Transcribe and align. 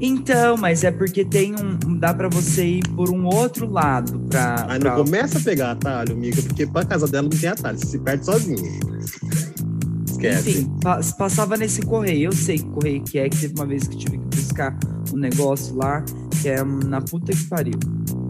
Então, 0.00 0.56
mas 0.56 0.82
é 0.82 0.90
porque 0.90 1.24
tem 1.24 1.54
um. 1.54 1.98
Dá 1.98 2.14
pra 2.14 2.28
você 2.28 2.64
ir 2.64 2.88
por 2.96 3.10
um 3.10 3.26
outro 3.26 3.70
lado 3.70 4.18
pra. 4.30 4.64
Aí 4.68 4.80
pra- 4.80 4.96
não 4.96 5.04
começa 5.04 5.38
a 5.38 5.40
pegar 5.42 5.72
atalho, 5.72 6.14
amiga, 6.14 6.40
porque 6.42 6.66
pra 6.66 6.84
casa 6.84 7.06
dela 7.06 7.28
não 7.30 7.38
tem 7.38 7.50
atalho, 7.50 7.78
você 7.78 7.86
se 7.86 7.98
perde 7.98 8.24
sozinho. 8.24 8.80
Esquece. 10.08 10.50
Enfim, 10.50 10.70
pa- 10.82 11.00
passava 11.18 11.56
nesse 11.56 11.82
correio. 11.82 12.28
Eu 12.28 12.32
sei 12.32 12.56
que 12.58 12.64
correio 12.70 13.02
que 13.02 13.18
é, 13.18 13.28
que 13.28 13.36
teve 13.38 13.54
uma 13.54 13.66
vez 13.66 13.86
que 13.86 13.96
tive 13.96 14.18
que 14.18 14.36
buscar 14.36 14.78
um 15.12 15.16
negócio 15.18 15.76
lá, 15.76 16.02
que 16.40 16.48
é 16.48 16.62
na 16.64 17.00
puta 17.02 17.32
que 17.32 17.44
pariu. 17.44 17.78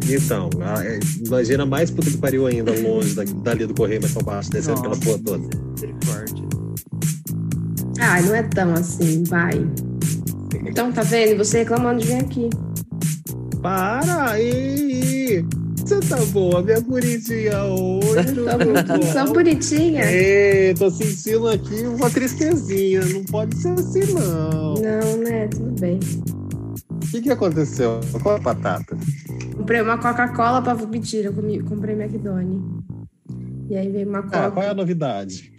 Então, 0.08 0.50
a- 0.60 0.84
é, 0.84 0.98
imagina 1.24 1.64
mais 1.64 1.88
puta 1.90 2.10
que 2.10 2.16
pariu 2.18 2.46
ainda, 2.48 2.72
longe 2.80 3.14
da, 3.14 3.22
dali 3.24 3.64
do 3.66 3.74
correio 3.74 4.00
mais 4.00 4.12
pra 4.12 4.22
baixo, 4.24 4.50
descendo 4.50 4.80
aquela 4.80 4.96
porra 4.96 5.18
toda. 5.24 5.48
Misericórdia. 5.72 6.44
Ai, 8.00 8.22
não 8.22 8.34
é 8.34 8.42
tão 8.42 8.72
assim, 8.74 9.22
vai. 9.28 9.54
Então, 10.70 10.92
tá 10.92 11.02
vendo? 11.02 11.38
Você 11.38 11.58
reclamando 11.58 12.00
de 12.00 12.06
vir 12.06 12.20
aqui. 12.22 12.50
Para 13.60 14.30
aí! 14.30 15.44
Você 15.76 15.98
tá 16.00 16.16
boa, 16.26 16.62
minha 16.62 16.80
bonitinha 16.80 17.64
hoje. 17.64 18.44
Tá 18.44 18.56
bom. 18.58 19.12
Tão 19.12 19.32
bonitinha. 19.32 20.04
Ei, 20.04 20.72
tô 20.74 20.88
sentindo 20.90 21.48
aqui 21.48 21.82
uma 21.82 22.08
tristezinha. 22.08 23.04
Não 23.06 23.24
pode 23.24 23.56
ser 23.56 23.70
assim, 23.72 24.00
não. 24.14 24.74
Não, 24.74 25.16
né? 25.24 25.48
Tudo 25.48 25.80
bem. 25.80 25.98
O 26.92 27.10
que, 27.10 27.22
que 27.22 27.30
aconteceu? 27.30 28.00
Qual 28.22 28.36
a 28.36 28.38
batata? 28.38 28.96
Comprei 29.56 29.80
uma 29.80 29.98
Coca-Cola 29.98 30.62
pra. 30.62 30.74
Mentira, 30.86 31.28
eu 31.28 31.32
comi- 31.32 31.62
comprei 31.62 31.94
McDonald's. 32.00 32.62
E 33.68 33.76
aí 33.76 33.90
veio 33.90 34.08
uma 34.08 34.22
Coca. 34.22 34.46
Ah, 34.46 34.50
qual 34.50 34.64
é 34.64 34.68
a 34.68 34.74
novidade? 34.74 35.52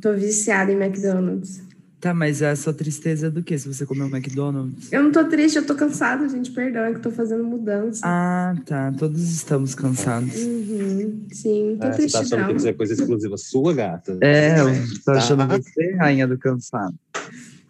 Tô 0.00 0.12
viciada 0.14 0.72
em 0.72 0.76
McDonald's. 0.82 1.62
Tá, 2.00 2.14
mas 2.14 2.42
a 2.42 2.56
sua 2.56 2.72
tristeza 2.72 3.26
é 3.26 3.30
do 3.30 3.42
que 3.42 3.58
se 3.58 3.68
você 3.68 3.84
comeu 3.84 4.06
um 4.06 4.08
McDonald's? 4.16 4.90
Eu 4.90 5.02
não 5.02 5.12
tô 5.12 5.22
triste, 5.24 5.56
eu 5.56 5.66
tô 5.66 5.74
cansada, 5.74 6.26
gente. 6.30 6.50
Perdão, 6.50 6.82
é 6.84 6.94
que 6.94 7.00
tô 7.00 7.10
fazendo 7.10 7.44
mudança. 7.44 8.00
Ah, 8.02 8.54
tá. 8.64 8.90
Todos 8.98 9.20
estamos 9.30 9.74
cansados. 9.74 10.34
Uhum, 10.34 11.26
sim, 11.30 11.76
tô 11.78 11.86
Ah, 11.86 11.92
você 11.92 11.98
triste, 11.98 12.12
tá 12.14 12.20
achando 12.20 12.40
não. 12.40 12.48
que 12.48 12.56
isso 12.56 12.68
é 12.68 12.72
coisa 12.72 12.94
exclusiva 12.94 13.36
sua, 13.36 13.74
gata? 13.74 14.16
É, 14.22 14.60
eu 14.60 14.66
tô 15.04 15.12
Tá. 15.12 15.18
achando 15.18 15.46
você 15.46 15.92
rainha 15.96 16.26
do 16.26 16.38
cansado. 16.38 16.94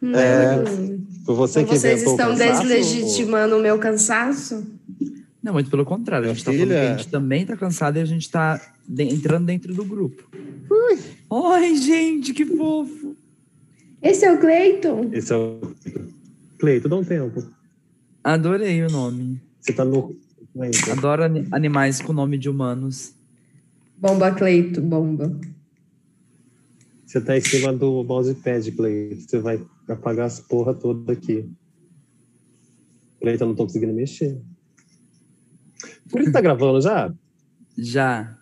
É, 0.02 0.70
Hum. 0.70 1.04
Foi 1.26 1.34
você 1.34 1.60
Então 1.60 1.74
que 1.74 1.78
vocês 1.80 2.00
estão 2.02 2.16
cansaço, 2.16 2.62
deslegitimando 2.62 3.56
o 3.56 3.60
meu 3.60 3.78
cansaço? 3.78 4.64
Não, 5.42 5.54
muito 5.54 5.68
pelo 5.70 5.84
contrário. 5.84 6.30
A 6.30 6.32
gente 6.32 6.44
tá 6.44 6.52
falando 6.52 6.68
que 6.68 6.74
a 6.74 6.96
gente 6.96 7.08
também 7.08 7.44
tá 7.44 7.56
cansado 7.56 7.96
e 7.96 8.00
a 8.00 8.04
gente 8.04 8.30
tá 8.30 8.60
de- 8.88 9.02
entrando 9.12 9.46
dentro 9.46 9.74
do 9.74 9.84
grupo. 9.84 10.22
Oi, 11.28 11.74
gente, 11.76 12.32
que 12.32 12.44
fofo. 12.46 13.09
Esse 14.02 14.24
é 14.24 14.32
o 14.32 14.40
Cleiton? 14.40 15.10
Esse 15.12 15.32
é 15.32 15.36
o. 15.36 15.60
Cleito, 16.58 16.88
dá 16.88 16.96
um 16.96 17.04
tempo. 17.04 17.42
Adorei 18.24 18.82
o 18.84 18.90
nome. 18.90 19.40
Você 19.60 19.72
tá 19.72 19.84
no. 19.84 20.16
Ainda. 20.58 20.92
Adoro 20.92 21.24
ani- 21.24 21.46
animais 21.52 22.00
com 22.00 22.12
nome 22.12 22.36
de 22.36 22.48
humanos. 22.48 23.14
Bomba 23.96 24.32
Cleito, 24.32 24.80
bomba. 24.80 25.38
Você 27.06 27.20
tá 27.20 27.36
em 27.36 27.40
cima 27.40 27.72
do 27.72 28.02
mousepad, 28.04 28.70
Cleito. 28.72 29.22
Você 29.28 29.38
vai 29.38 29.62
apagar 29.88 30.26
as 30.26 30.40
porra 30.40 30.74
toda 30.74 31.12
aqui. 31.12 31.48
Cleito, 33.20 33.42
eu 33.44 33.48
não 33.48 33.54
tô 33.54 33.64
conseguindo 33.64 33.92
mexer. 33.92 34.40
Por 36.08 36.22
que 36.22 36.30
tá 36.30 36.40
gravando 36.40 36.80
já? 36.80 37.12
Já. 37.76 38.36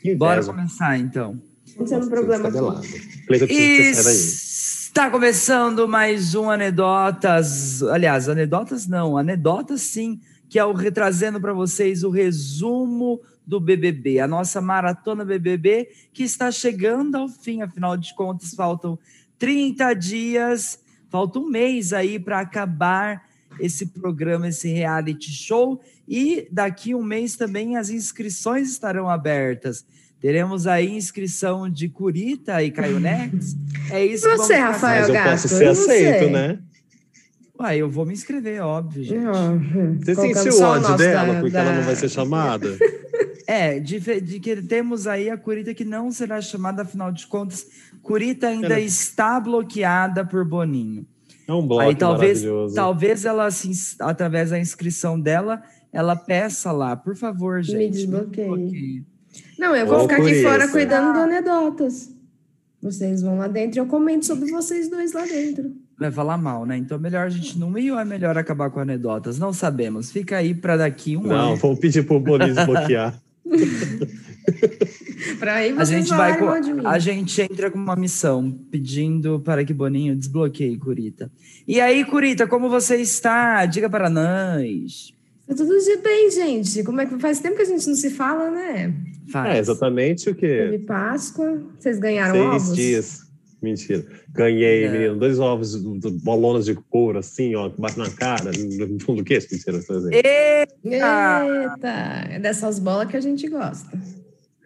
Que 0.00 0.14
Bora 0.14 0.40
inveja. 0.40 0.52
começar, 0.52 0.98
então. 0.98 1.40
Não 1.76 1.84
tem 1.86 1.98
um 1.98 2.08
problema 2.08 2.42
tá 2.42 2.48
aqui. 2.48 2.58
gelado. 2.58 2.82
Cleito, 3.26 3.44
eu 3.44 3.48
preciso 3.48 3.76
que 3.76 3.94
você 3.94 3.94
saia 3.94 4.04
daí. 4.04 4.49
Está 4.90 5.08
começando 5.08 5.86
mais 5.86 6.34
um 6.34 6.50
Anedotas. 6.50 7.80
Aliás, 7.80 8.28
anedotas 8.28 8.88
não, 8.88 9.16
anedotas 9.16 9.82
sim, 9.82 10.20
que 10.48 10.58
é 10.58 10.64
o 10.64 10.72
retrazendo 10.72 11.40
para 11.40 11.52
vocês 11.52 12.02
o 12.02 12.10
resumo 12.10 13.20
do 13.46 13.60
BBB, 13.60 14.18
a 14.18 14.26
nossa 14.26 14.60
maratona 14.60 15.24
BBB 15.24 15.88
que 16.12 16.24
está 16.24 16.50
chegando 16.50 17.14
ao 17.14 17.28
fim, 17.28 17.62
afinal 17.62 17.96
de 17.96 18.12
contas, 18.16 18.52
faltam 18.52 18.98
30 19.38 19.94
dias, 19.94 20.80
falta 21.08 21.38
um 21.38 21.48
mês 21.48 21.92
aí 21.92 22.18
para 22.18 22.40
acabar 22.40 23.22
esse 23.60 23.86
programa, 23.86 24.48
esse 24.48 24.72
reality 24.72 25.30
show. 25.30 25.80
E 26.06 26.48
daqui 26.50 26.96
um 26.96 27.04
mês 27.04 27.36
também 27.36 27.76
as 27.76 27.90
inscrições 27.90 28.68
estarão 28.68 29.08
abertas. 29.08 29.86
Teremos 30.20 30.66
aí 30.66 30.88
inscrição 30.90 31.68
de 31.70 31.88
Curita 31.88 32.62
e 32.62 32.70
Caio 32.70 33.00
Nex. 33.00 33.56
É 33.90 34.04
isso 34.04 34.28
que 34.28 34.36
Você, 34.36 34.36
vamos 34.36 34.46
fazer. 34.48 34.54
Rafael 34.60 35.00
Mas 35.00 35.08
eu 35.08 35.14
Gato, 35.14 35.30
posso 35.30 35.48
ser 35.48 35.74
você? 35.74 35.92
aceito, 35.92 36.30
né? 36.30 36.58
Uai, 37.58 37.78
eu 37.78 37.90
vou 37.90 38.06
me 38.06 38.12
inscrever, 38.12 38.60
óbvio, 38.62 39.02
gente. 39.04 39.24
Você 40.04 40.14
Colocando 40.14 40.42
sentiu 40.42 40.58
o 40.60 40.62
ódio 40.62 40.96
dela 40.96 41.32
da- 41.34 41.40
porque 41.40 41.50
da- 41.52 41.60
ela 41.62 41.72
não 41.74 41.82
vai 41.82 41.96
ser 41.96 42.08
chamada? 42.08 42.68
É, 43.46 43.80
de, 43.80 43.98
de 44.20 44.38
que 44.38 44.62
temos 44.62 45.08
aí 45.08 45.28
a 45.28 45.36
Curita 45.36 45.74
que 45.74 45.84
não 45.84 46.12
será 46.12 46.40
chamada, 46.40 46.82
afinal 46.82 47.10
de 47.10 47.26
contas, 47.26 47.66
Curita 48.00 48.46
ainda 48.46 48.66
Ela- 48.68 48.78
está 48.80 49.40
bloqueada 49.40 50.24
por 50.24 50.44
Boninho. 50.44 51.04
É 51.48 51.52
um 51.52 51.66
bloco 51.66 51.82
aí 51.82 51.96
talvez, 51.96 52.38
maravilhoso. 52.44 52.74
talvez 52.76 53.24
ela, 53.24 53.48
ins- 53.48 53.96
através 54.00 54.50
da 54.50 54.58
inscrição 54.60 55.18
dela, 55.18 55.60
ela 55.92 56.14
peça 56.14 56.70
lá, 56.70 56.94
por 56.94 57.16
favor, 57.16 57.60
gente. 57.60 57.76
me 57.76 57.90
desbloqueie. 57.90 59.04
Não, 59.58 59.74
eu 59.76 59.86
vou 59.86 59.96
Ou 59.96 60.02
ficar 60.02 60.16
aqui 60.22 60.42
fora 60.42 60.64
isso. 60.64 60.72
cuidando 60.72 61.12
do 61.12 61.18
anedotas. 61.20 62.10
Vocês 62.82 63.20
vão 63.22 63.36
lá 63.38 63.46
dentro 63.46 63.78
e 63.78 63.80
eu 63.80 63.86
comento 63.86 64.24
sobre 64.24 64.50
vocês 64.50 64.88
dois 64.88 65.12
lá 65.12 65.24
dentro. 65.26 65.70
Vai 65.98 66.10
falar 66.10 66.38
mal, 66.38 66.64
né? 66.64 66.78
Então 66.78 66.96
é 66.96 67.00
melhor 67.00 67.26
a 67.26 67.28
gente 67.28 67.58
não 67.58 67.76
ir 67.76 67.90
ou 67.92 67.98
é 67.98 68.04
melhor 68.06 68.38
acabar 68.38 68.70
com 68.70 68.80
anedotas? 68.80 69.38
Não 69.38 69.52
sabemos. 69.52 70.10
Fica 70.10 70.38
aí 70.38 70.54
para 70.54 70.78
daqui 70.78 71.14
um 71.16 71.24
Não, 71.24 71.50
ano. 71.50 71.56
vamos 71.56 71.78
pedir 71.78 72.06
pro 72.06 72.18
Boninho 72.18 72.54
desbloquear. 72.54 73.20
Pra 75.38 75.54
aí 75.56 75.74
A 75.76 75.84
gente, 75.84 76.08
vai 76.08 76.32
falarem 76.34 76.38
co- 76.38 76.44
mal 76.46 76.60
de 76.60 76.72
mim. 76.72 76.82
a 76.86 76.98
gente 76.98 77.42
entra 77.42 77.70
com 77.70 77.78
uma 77.78 77.96
missão 77.96 78.50
pedindo 78.70 79.40
para 79.40 79.64
que 79.64 79.72
Boninho 79.72 80.16
desbloqueie 80.16 80.76
Curita. 80.78 81.30
E 81.68 81.80
aí, 81.80 82.04
Curita, 82.04 82.46
como 82.46 82.68
você 82.70 82.96
está? 82.96 83.64
Diga 83.66 83.88
para 83.88 84.08
nós. 84.10 85.12
Tá 85.46 85.54
tudo 85.54 85.78
de 85.78 85.96
bem, 85.98 86.30
gente. 86.30 86.82
Como 86.82 87.00
é 87.00 87.06
que 87.06 87.18
faz 87.18 87.40
tempo 87.40 87.56
que 87.56 87.62
a 87.62 87.66
gente 87.66 87.86
não 87.86 87.94
se 87.94 88.10
fala, 88.10 88.50
né? 88.50 88.94
Faz. 89.30 89.56
É 89.56 89.58
exatamente 89.58 90.30
o 90.30 90.34
quê? 90.34 90.68
Teve 90.70 90.78
Páscoa. 90.80 91.62
Vocês 91.78 91.98
ganharam 91.98 92.34
Seis 92.34 92.62
ovos? 92.64 92.76
dias. 92.76 93.30
Mentira. 93.62 94.04
Ganhei, 94.32 94.86
Não. 94.86 94.92
menino, 94.92 95.16
dois 95.18 95.38
ovos, 95.38 95.76
bolonas 96.22 96.64
de 96.64 96.74
couro, 96.74 97.18
assim, 97.18 97.54
ó, 97.54 97.68
que 97.68 97.78
bate 97.78 97.98
na 97.98 98.08
cara, 98.10 98.50
no 98.52 98.98
fundo 99.00 99.18
do 99.18 99.24
queixo, 99.24 99.48
mentira. 99.52 99.82
tô 99.82 99.96
dizendo. 99.98 100.14
Eita! 100.14 102.26
É 102.30 102.38
dessas 102.38 102.78
bolas 102.78 103.08
que 103.10 103.16
a 103.16 103.20
gente 103.20 103.46
gosta. 103.48 103.90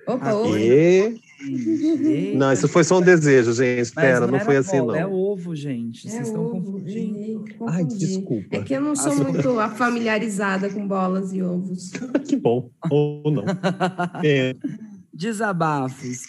Opa, 0.06 0.28
Ah, 0.30 0.36
oi. 0.36 0.60
E... 0.62 1.20
Não, 2.36 2.52
isso 2.52 2.68
foi 2.68 2.84
só 2.84 2.98
um 2.98 3.02
desejo, 3.02 3.52
gente. 3.52 3.80
Espera, 3.80 4.26
não, 4.26 4.36
era 4.36 4.44
foi 4.44 4.56
assim, 4.56 4.78
bola, 4.78 4.92
não. 4.92 5.00
É 5.00 5.06
ovo, 5.06 5.54
gente. 5.54 6.08
Vocês 6.08 6.28
estão 6.28 6.44
ovo, 6.44 6.62
confundindo. 6.62 6.90
errei, 6.90 7.38
Ai, 7.68 7.84
desculpa. 7.84 8.56
É 8.56 8.62
que 8.62 8.74
eu 8.74 8.80
não 8.80 8.96
sou 8.96 9.14
muito 9.16 9.54
familiarizada 9.76 10.70
com 10.70 10.86
bolas 10.86 11.32
e 11.32 11.42
ovos. 11.42 11.92
que 12.26 12.36
bom. 12.36 12.70
Ou 12.90 13.30
não. 13.30 13.44
É. 14.24 14.54
Desabafos. 15.12 16.22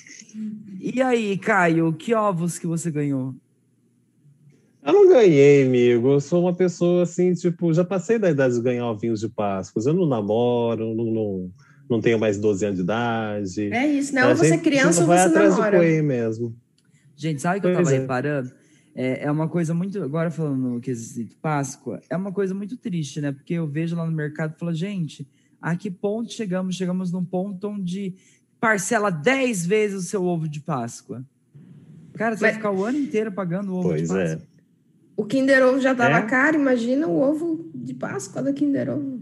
E 0.80 1.02
aí, 1.02 1.38
Caio, 1.38 1.94
que 1.94 2.14
ovos 2.14 2.60
que 2.60 2.68
você 2.68 2.92
ganhou? 2.92 3.34
Eu 4.86 4.94
não 4.94 5.10
ganhei, 5.10 5.66
amigo. 5.66 6.12
Eu 6.12 6.22
sou 6.22 6.42
uma 6.42 6.54
pessoa 6.54 7.04
assim, 7.04 7.34
tipo, 7.34 7.74
já 7.74 7.84
passei 7.84 8.20
da 8.20 8.30
idade 8.30 8.54
de 8.54 8.62
ganhar 8.62 8.88
ovinhos 8.88 9.20
de 9.20 9.28
Páscoa. 9.28 9.82
Eu 9.84 9.94
não 9.96 10.06
namoro, 10.06 10.94
não, 10.94 11.06
não, 11.06 11.52
não 11.90 12.02
tenho 12.02 12.20
mais 12.20 12.38
12 12.38 12.66
anos 12.66 12.78
de 12.78 12.84
idade. 12.84 13.74
É 13.74 13.88
isso, 13.88 14.14
né? 14.14 14.22
A 14.22 14.30
Ou 14.30 14.36
você 14.36 14.54
é 14.56 14.58
criança 14.58 15.02
ou 15.02 15.08
vai 15.08 15.18
você 15.20 15.28
atrás 15.30 15.52
namora. 15.52 15.78
do 15.98 16.04
mesmo. 16.04 16.56
Gente, 17.16 17.42
sabe 17.42 17.60
o 17.60 17.62
que 17.62 17.68
eu 17.68 17.74
Pois 17.76 17.86
tava 17.86 17.96
é. 17.96 18.00
reparando? 18.00 18.52
É, 18.96 19.24
é 19.26 19.32
uma 19.32 19.48
coisa 19.48 19.74
muito. 19.74 20.02
Agora 20.02 20.32
falando 20.32 20.58
no 20.58 20.80
quesito 20.80 21.36
Páscoa, 21.42 22.02
é 22.10 22.16
uma 22.16 22.32
coisa 22.32 22.54
muito 22.54 22.76
triste, 22.78 23.20
né? 23.22 23.32
Porque 23.32 23.54
eu 23.54 23.68
vejo 23.68 23.96
lá 23.96 24.06
no 24.06 24.12
mercado 24.12 24.54
e 24.56 24.60
falo, 24.60 24.74
gente, 24.74 25.28
a 25.62 25.76
que 25.76 25.90
ponto 25.92 26.32
chegamos? 26.32 26.76
Chegamos 26.76 27.12
num 27.12 27.24
ponto 27.24 27.68
onde 27.68 28.16
parcela 28.60 29.10
10 29.10 29.66
vezes 29.66 29.98
o 29.98 30.08
seu 30.08 30.24
ovo 30.24 30.48
de 30.48 30.60
Páscoa. 30.62 31.24
Cara, 32.14 32.36
você 32.36 32.42
vai 32.42 32.50
Mas- 32.52 32.58
ficar 32.58 32.72
o 32.72 32.84
ano 32.86 32.98
inteiro 32.98 33.32
pagando 33.32 33.72
o 33.74 33.76
ovo 33.80 33.90
de 33.90 34.08
Pois 34.08 34.10
Páscoa. 34.10 34.24
é. 34.52 34.56
O 35.18 35.24
Kinder 35.26 35.64
Ovo 35.66 35.80
já 35.80 35.96
tava 35.96 36.18
É? 36.18 36.22
caro, 36.24 36.58
imagina 36.60 37.08
o 37.08 37.22
ovo 37.22 37.70
de 37.74 37.94
Páscoa 37.94 38.42
da 38.44 38.52
Kinder 38.52 38.90
Ovo. 38.90 39.15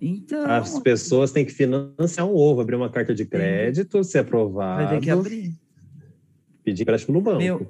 Então, 0.00 0.44
As 0.50 0.78
pessoas 0.80 1.32
têm 1.32 1.44
que 1.44 1.52
financiar 1.52 2.26
um 2.26 2.34
ovo, 2.34 2.60
abrir 2.60 2.76
uma 2.76 2.90
carta 2.90 3.14
de 3.14 3.24
crédito, 3.24 4.04
ser 4.04 4.18
aprovado, 4.18 4.84
vai 4.84 4.94
ter 4.94 5.04
que 5.04 5.10
abrir. 5.10 5.54
pedir 6.62 6.82
empréstimo 6.82 7.14
no 7.14 7.20
banco. 7.22 7.38
Meu, 7.38 7.66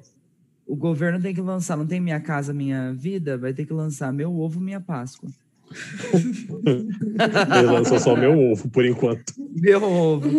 o 0.65 0.75
governo 0.75 1.21
tem 1.21 1.33
que 1.33 1.41
lançar, 1.41 1.77
não 1.77 1.87
tem 1.87 2.01
Minha 2.01 2.19
Casa 2.19 2.53
Minha 2.53 2.93
Vida? 2.93 3.37
Vai 3.37 3.53
ter 3.53 3.65
que 3.65 3.73
lançar 3.73 4.11
Meu 4.11 4.35
Ovo 4.37 4.59
Minha 4.59 4.81
Páscoa. 4.81 5.29
Ele 6.65 7.67
lançou 7.69 7.99
só 7.99 8.15
meu 8.15 8.39
ovo, 8.39 8.69
por 8.69 8.85
enquanto. 8.85 9.33
Meu 9.53 9.83
ovo. 9.83 10.29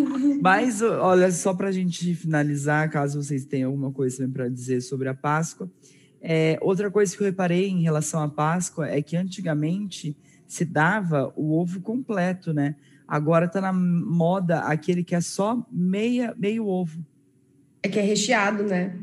Mas, 0.40 0.80
olha, 0.80 1.30
só 1.30 1.52
para 1.52 1.68
a 1.68 1.72
gente 1.72 2.14
finalizar, 2.14 2.90
caso 2.90 3.22
vocês 3.22 3.44
tenham 3.44 3.70
alguma 3.70 3.92
coisa 3.92 4.26
para 4.28 4.48
dizer 4.48 4.80
sobre 4.80 5.08
a 5.08 5.14
Páscoa, 5.14 5.70
É, 6.20 6.58
outra 6.60 6.90
coisa 6.90 7.16
que 7.16 7.22
eu 7.22 7.26
reparei 7.26 7.68
em 7.68 7.82
relação 7.82 8.20
à 8.20 8.28
Páscoa 8.28 8.88
é 8.88 9.00
que 9.00 9.16
antigamente 9.16 10.16
se 10.48 10.64
dava 10.64 11.32
o 11.36 11.52
ovo 11.56 11.80
completo, 11.80 12.52
né? 12.54 12.74
Agora 13.06 13.44
está 13.46 13.60
na 13.60 13.72
moda 13.72 14.60
aquele 14.60 15.04
que 15.04 15.14
é 15.14 15.20
só 15.20 15.64
meia, 15.70 16.34
meio 16.36 16.66
ovo. 16.66 17.04
É 17.82 17.88
que 17.88 17.98
é 17.98 18.02
recheado, 18.02 18.64
né? 18.64 18.96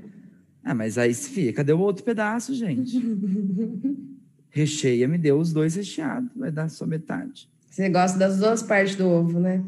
Ah, 0.64 0.74
mas 0.74 0.98
aí 0.98 1.14
se 1.14 1.30
fica, 1.30 1.54
cadê 1.54 1.72
o 1.72 1.80
outro 1.80 2.04
pedaço, 2.04 2.54
gente? 2.54 2.98
Recheia, 4.50 5.08
me 5.08 5.18
deu 5.18 5.38
os 5.38 5.54
dois 5.54 5.76
recheados, 5.76 6.30
vai 6.36 6.50
dar 6.52 6.70
só 6.70 6.86
metade. 6.86 7.50
Você 7.70 7.90
gosta 7.90 8.18
das 8.18 8.40
duas 8.40 8.64
partes 8.64 8.96
do 8.96 9.06
ovo, 9.08 9.40
né? 9.40 9.64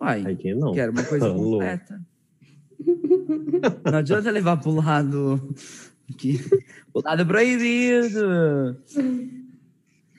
Uai, 0.00 0.32
Aqui 0.32 0.52
não. 0.52 0.72
quero 0.74 0.92
uma 0.92 1.04
coisa 1.04 1.32
completa. 1.32 2.00
Não 3.90 3.98
adianta 3.98 4.30
levar 4.30 4.56
pro 4.58 4.72
lado 4.72 5.54
que 6.18 6.38
o 6.92 7.00
lado 7.02 7.24
proibido. 7.24 8.76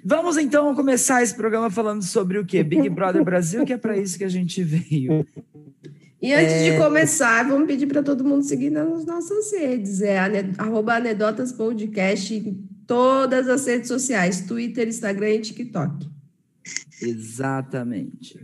Vamos 0.10 0.38
então 0.38 0.74
começar 0.74 1.22
esse 1.22 1.36
programa 1.36 1.70
falando 1.70 2.02
sobre 2.02 2.40
o 2.40 2.46
quê? 2.46 2.64
Big 2.64 2.88
Brother 2.90 3.26
Brasil, 3.26 3.66
que 3.66 3.74
é 3.74 3.78
para 3.78 3.98
isso 3.98 4.18
que 4.18 4.24
a 4.24 4.30
gente 4.30 4.64
veio. 4.64 5.28
E 6.22 6.34
antes 6.34 6.54
É. 6.54 6.72
de 6.72 6.78
começar, 6.78 7.46
vamos 7.46 7.68
pedir 7.68 7.88
para 7.88 8.02
todo 8.02 8.24
mundo 8.24 8.42
seguir 8.42 8.70
nas 8.70 9.06
nossas 9.06 9.52
redes. 9.52 10.02
É 10.02 10.18
arroba 10.58 10.96
Anedotas 10.96 11.52
Podcast 11.52 12.34
em 12.34 12.58
todas 12.88 13.50
as 13.50 13.68
redes 13.68 13.90
sociais: 13.90 14.40
Twitter, 14.48 14.88
Instagram 14.88 15.30
e 15.32 15.40
TikTok. 15.42 16.10
Exatamente. 17.02 18.40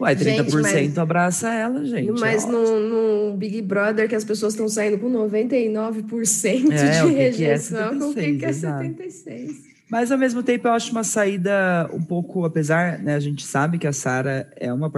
Uai, 0.00 0.16
30% 0.16 0.22
Gente, 0.22 0.52
mas- 0.62 0.98
abraça 0.98 1.52
ela, 1.52 1.84
gente. 1.84 2.10
Mas 2.18 2.44
ó. 2.44 2.48
no, 2.52 3.28
no 3.30 3.36
Big 3.36 3.60
Brother, 3.60 4.08
que 4.08 4.14
as 4.14 4.24
pessoas 4.24 4.54
estão 4.54 4.66
saindo 4.68 4.98
com 4.98 5.10
99% 5.12 6.72
É, 6.72 7.00
de 7.00 7.04
o 7.04 7.08
que 7.08 7.14
que 7.14 7.20
é 7.20 7.24
rejeição, 7.24 8.10
o 8.10 8.14
que, 8.14 8.36
que 8.38 8.44
é 8.46 8.52
76, 8.52 8.56
76? 8.56 9.67
Mas 9.90 10.12
ao 10.12 10.18
mesmo 10.18 10.42
tempo 10.42 10.68
eu 10.68 10.72
acho 10.72 10.92
uma 10.92 11.04
saída 11.04 11.88
um 11.92 12.02
pouco, 12.02 12.44
apesar, 12.44 12.98
né, 12.98 13.14
a 13.14 13.20
gente 13.20 13.44
sabe 13.46 13.78
que 13.78 13.86
a 13.86 13.92
Sara 13.92 14.50
é 14.56 14.72
uma 14.72 14.90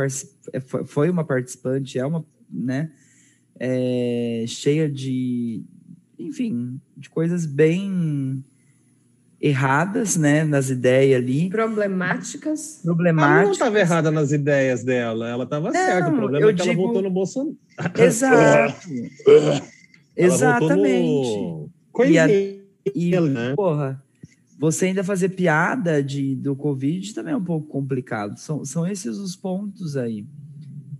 é, 0.52 0.60
foi- 0.60 1.10
uma 1.10 1.24
participante, 1.24 1.98
é 1.98 2.04
uma, 2.04 2.24
né, 2.50 2.90
é, 3.58 4.44
cheia 4.48 4.90
de, 4.90 5.62
enfim, 6.18 6.80
de 6.96 7.08
coisas 7.08 7.46
bem 7.46 8.42
erradas, 9.40 10.16
né, 10.16 10.44
nas 10.44 10.70
ideias 10.70 11.22
ali, 11.22 11.48
Problemáticas. 11.48 12.80
Ela 12.84 12.86
não 12.88 12.94
problemáticas. 12.96 13.50
estava 13.52 13.78
errada 13.78 14.10
nas 14.10 14.32
ideias 14.32 14.82
dela, 14.84 15.28
ela 15.28 15.44
estava 15.44 15.70
certa. 15.72 16.10
O 16.10 16.16
problema 16.16 16.44
eu 16.46 16.50
é 16.50 16.54
que 16.54 16.60
ela 16.62 16.70
digo- 16.70 16.86
votou 16.88 17.02
no 17.02 17.10
Bolsonaro. 17.10 17.56
Exato. 17.98 18.88
Ela 20.16 20.34
Exatamente. 20.34 21.38
no... 21.38 21.70
Coisinha, 21.92 22.26
E, 22.94 23.18
né? 23.30 23.54
porra, 23.56 24.02
você 24.60 24.84
ainda 24.86 25.02
fazer 25.02 25.30
piada 25.30 26.02
de, 26.02 26.36
do 26.36 26.54
Covid 26.54 27.14
também 27.14 27.32
é 27.32 27.36
um 27.36 27.42
pouco 27.42 27.66
complicado. 27.66 28.36
São, 28.38 28.62
são 28.62 28.86
esses 28.86 29.16
os 29.16 29.34
pontos 29.34 29.96
aí 29.96 30.26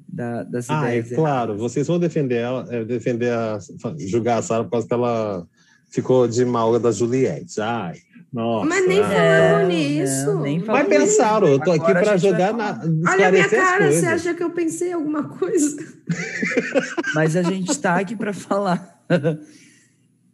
da, 0.09 0.43
das 0.45 0.71
Ah, 0.71 0.91
é 0.91 1.03
claro. 1.03 1.59
Vocês 1.59 1.87
vão 1.87 1.99
defender 1.99 2.37
ela, 2.37 2.67
é, 2.71 2.83
defender 2.87 3.31
a, 3.31 3.59
julgar 3.99 4.39
a 4.39 4.43
Sara 4.43 4.65
por 4.65 4.71
causa 4.71 4.89
que 4.89 4.95
ela 4.95 5.47
ficou 5.91 6.27
de 6.27 6.43
mal 6.43 6.79
da 6.79 6.91
Juliette. 6.91 7.61
Ai, 7.61 7.99
nossa. 8.33 8.67
Mas 8.67 8.89
nem 8.89 9.01
Não, 9.01 9.69
nisso. 9.69 10.27
não, 10.27 10.41
nem 10.41 10.59
Vai 10.61 10.67
falamos 10.67 10.89
pensar, 10.89 11.43
eu 11.43 11.59
tô 11.59 11.73
aqui 11.73 11.85
Agora 11.85 12.03
para 12.03 12.17
jogar 12.17 12.55
na. 12.55 12.81
Olha 13.11 13.29
a 13.29 13.33
minha 13.33 13.49
cara, 13.49 13.93
você 13.93 14.07
acha 14.07 14.33
que 14.33 14.43
eu 14.43 14.51
pensei 14.53 14.91
alguma 14.91 15.25
coisa? 15.25 15.77
Mas 17.15 17.37
a 17.37 17.43
gente 17.43 17.71
está 17.71 17.97
aqui 17.97 18.17
para 18.17 18.33
falar. 18.33 19.05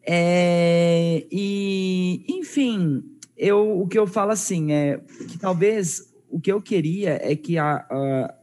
É, 0.09 1.27
e, 1.33 2.25
enfim, 2.29 3.03
eu, 3.37 3.81
o 3.81 3.87
que 3.87 3.99
eu 3.99 4.07
falo 4.07 4.31
assim 4.33 4.73
é 4.73 5.01
que 5.29 5.39
talvez 5.39 6.13
o 6.31 6.41
que 6.41 6.51
eu 6.51 6.61
queria 6.61 7.19
é 7.23 7.35
que 7.37 7.57
a, 7.59 7.87
a- 7.91 8.35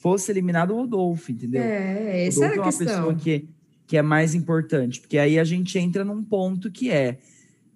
fosse 0.00 0.30
eliminado 0.30 0.72
o 0.72 0.76
Rodolfo, 0.76 1.32
entendeu? 1.32 1.62
É, 1.62 2.24
O 2.24 2.28
essa 2.28 2.44
era 2.44 2.56
Rodolfo 2.56 2.60
a 2.60 2.84
é 2.84 2.86
uma 2.86 2.94
pessoa 2.96 3.14
questão. 3.14 3.16
que, 3.16 3.48
que 3.86 3.96
é 3.96 4.02
mais 4.02 4.34
importante, 4.34 5.00
porque 5.00 5.18
aí 5.18 5.38
a 5.38 5.44
gente 5.44 5.78
entra 5.78 6.04
num 6.04 6.22
ponto 6.22 6.70
que 6.70 6.90
é, 6.90 7.18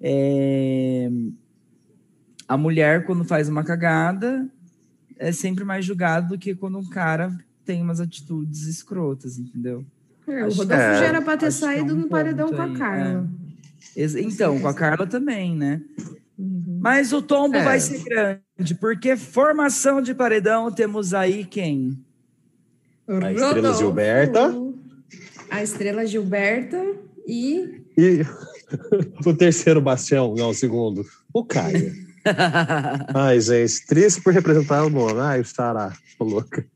é, 0.01 1.11
a 2.47 2.57
mulher, 2.57 3.05
quando 3.07 3.25
faz 3.25 3.49
uma 3.49 3.65
cagada, 3.65 4.47
é 5.19 5.33
sempre 5.33 5.65
mais 5.65 5.85
julgado 5.85 6.29
do 6.31 6.39
que 6.39 6.55
quando 6.55 6.79
um 6.79 6.89
cara 6.89 7.37
tem 7.65 7.81
umas 7.81 8.01
atitudes 8.01 8.67
escrotas, 8.67 9.39
entendeu? 9.39 9.85
É, 10.27 10.45
o 10.45 10.51
Rodolfo 10.51 10.75
é, 10.75 10.99
já 10.99 11.05
era 11.07 11.23
para 11.23 11.37
ter 11.39 11.47
é 11.47 11.51
saído 11.51 11.95
um 11.95 12.01
no 12.01 12.09
paredão 12.09 12.51
com 12.51 12.61
a 12.61 12.65
aí, 12.65 12.75
Carla. 12.75 13.29
Ex- 13.97 14.15
Então, 14.15 14.59
com 14.61 14.69
a 14.69 14.75
Carla 14.75 15.07
também, 15.07 15.57
né? 15.57 15.81
Mas 16.85 17.15
o 17.15 17.23
tombo 17.23 17.57
É. 17.57 17.65
vai 17.65 17.81
ser 17.81 18.05
grande, 18.05 18.75
porque 18.79 19.17
formação 19.17 20.03
de 20.03 20.15
paredão 20.15 20.71
temos 20.71 21.15
aí 21.15 21.43
quem? 21.43 21.99
A 23.09 23.33
Estrela 23.33 23.55
Rodolfo, 23.55 23.79
Gilberta. 23.79 24.55
A 25.51 25.63
Estrela 25.63 26.07
Gilberta 26.07 26.77
e 27.27 27.81
E 27.97 28.21
o 29.25 29.33
terceiro 29.35 29.81
bastião, 29.81 30.35
não, 30.37 30.51
o 30.51 30.55
segundo. 30.55 31.07
O 31.33 31.43
Caio. 31.43 31.91
Ai, 33.15 33.41
gente, 33.41 33.87
triste 33.87 34.21
por 34.21 34.35
representar 34.35 34.85
o 34.85 34.91
nome. 34.91 35.21
Ai, 35.21 35.41
o 35.41 35.45
Sará, 35.47 35.91
tô 36.19 36.25
louca. 36.25 36.67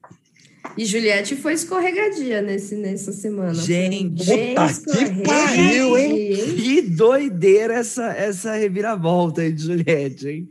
E 0.78 0.84
Juliette 0.84 1.34
foi 1.34 1.54
escorregadia 1.54 2.40
nesse, 2.40 2.76
nessa 2.76 3.10
semana. 3.12 3.52
Gente, 3.52 4.24
puta 4.24 4.30
que 4.34 4.70
escorregadia, 4.70 5.24
pariu, 5.24 5.98
hein? 5.98 6.36
que 6.54 6.82
doideira 6.82 7.74
essa, 7.74 8.12
essa 8.12 8.52
reviravolta 8.54 9.40
aí 9.40 9.50
de 9.50 9.60
Juliette, 9.64 10.28
hein? 10.28 10.48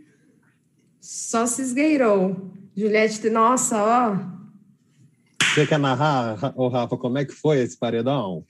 Só 0.99 1.45
se 1.45 1.61
esgueirou. 1.61 2.51
Juliette, 2.75 3.21
te- 3.21 3.29
nossa, 3.29 3.81
ó. 3.81 4.17
Você 5.53 5.65
quer 5.65 5.79
narrar, 5.79 6.53
ô 6.57 6.67
Rafa, 6.67 6.97
como 6.97 7.17
é 7.17 7.23
que 7.23 7.33
foi 7.33 7.59
esse 7.59 7.77
paredão? 7.77 8.43